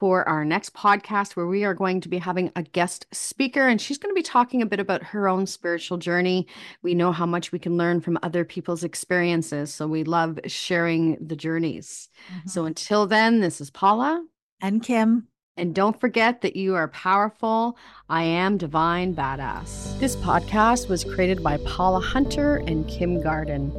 for 0.03 0.27
our 0.27 0.43
next 0.43 0.73
podcast 0.73 1.37
where 1.37 1.47
we 1.47 1.63
are 1.63 1.73
going 1.73 2.01
to 2.01 2.09
be 2.09 2.17
having 2.17 2.51
a 2.57 2.61
guest 2.61 3.05
speaker 3.13 3.69
and 3.69 3.79
she's 3.79 3.97
going 3.97 4.13
to 4.13 4.19
be 4.19 4.21
talking 4.21 4.61
a 4.61 4.65
bit 4.65 4.81
about 4.81 5.01
her 5.01 5.29
own 5.29 5.45
spiritual 5.45 5.97
journey. 5.97 6.45
We 6.81 6.93
know 6.93 7.13
how 7.13 7.25
much 7.25 7.53
we 7.53 7.59
can 7.59 7.77
learn 7.77 8.01
from 8.01 8.19
other 8.21 8.43
people's 8.43 8.83
experiences, 8.83 9.73
so 9.73 9.87
we 9.87 10.03
love 10.03 10.41
sharing 10.45 11.25
the 11.25 11.37
journeys. 11.37 12.09
Mm-hmm. 12.35 12.49
So 12.49 12.65
until 12.65 13.07
then, 13.07 13.39
this 13.39 13.61
is 13.61 13.71
Paula 13.71 14.25
and 14.59 14.83
Kim. 14.83 15.29
And 15.55 15.73
don't 15.73 15.97
forget 15.97 16.41
that 16.41 16.57
you 16.57 16.75
are 16.75 16.89
powerful. 16.89 17.77
I 18.09 18.23
am 18.23 18.57
Divine 18.57 19.15
Badass. 19.15 19.97
This 20.01 20.17
podcast 20.17 20.89
was 20.89 21.05
created 21.05 21.41
by 21.41 21.59
Paula 21.65 22.01
Hunter 22.01 22.57
and 22.67 22.85
Kim 22.89 23.21
Garden. 23.21 23.71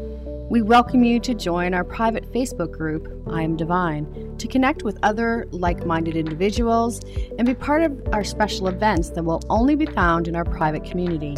We 0.50 0.60
welcome 0.60 1.02
you 1.02 1.20
to 1.20 1.32
join 1.32 1.72
our 1.72 1.84
private 1.84 2.30
Facebook 2.30 2.70
group, 2.70 3.08
I 3.30 3.42
Am 3.42 3.56
Divine, 3.56 4.36
to 4.36 4.46
connect 4.46 4.82
with 4.82 4.98
other 5.02 5.48
like 5.52 5.86
minded 5.86 6.16
individuals 6.16 7.00
and 7.38 7.46
be 7.46 7.54
part 7.54 7.82
of 7.82 8.08
our 8.12 8.22
special 8.22 8.68
events 8.68 9.08
that 9.10 9.22
will 9.22 9.40
only 9.48 9.74
be 9.74 9.86
found 9.86 10.28
in 10.28 10.36
our 10.36 10.44
private 10.44 10.84
community. 10.84 11.34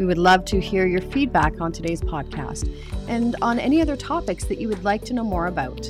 We 0.00 0.06
would 0.06 0.18
love 0.18 0.44
to 0.46 0.60
hear 0.60 0.86
your 0.86 1.02
feedback 1.02 1.60
on 1.60 1.70
today's 1.70 2.00
podcast 2.00 2.68
and 3.06 3.36
on 3.42 3.60
any 3.60 3.80
other 3.80 3.96
topics 3.96 4.42
that 4.46 4.58
you 4.58 4.68
would 4.68 4.82
like 4.82 5.04
to 5.04 5.14
know 5.14 5.24
more 5.24 5.46
about. 5.46 5.88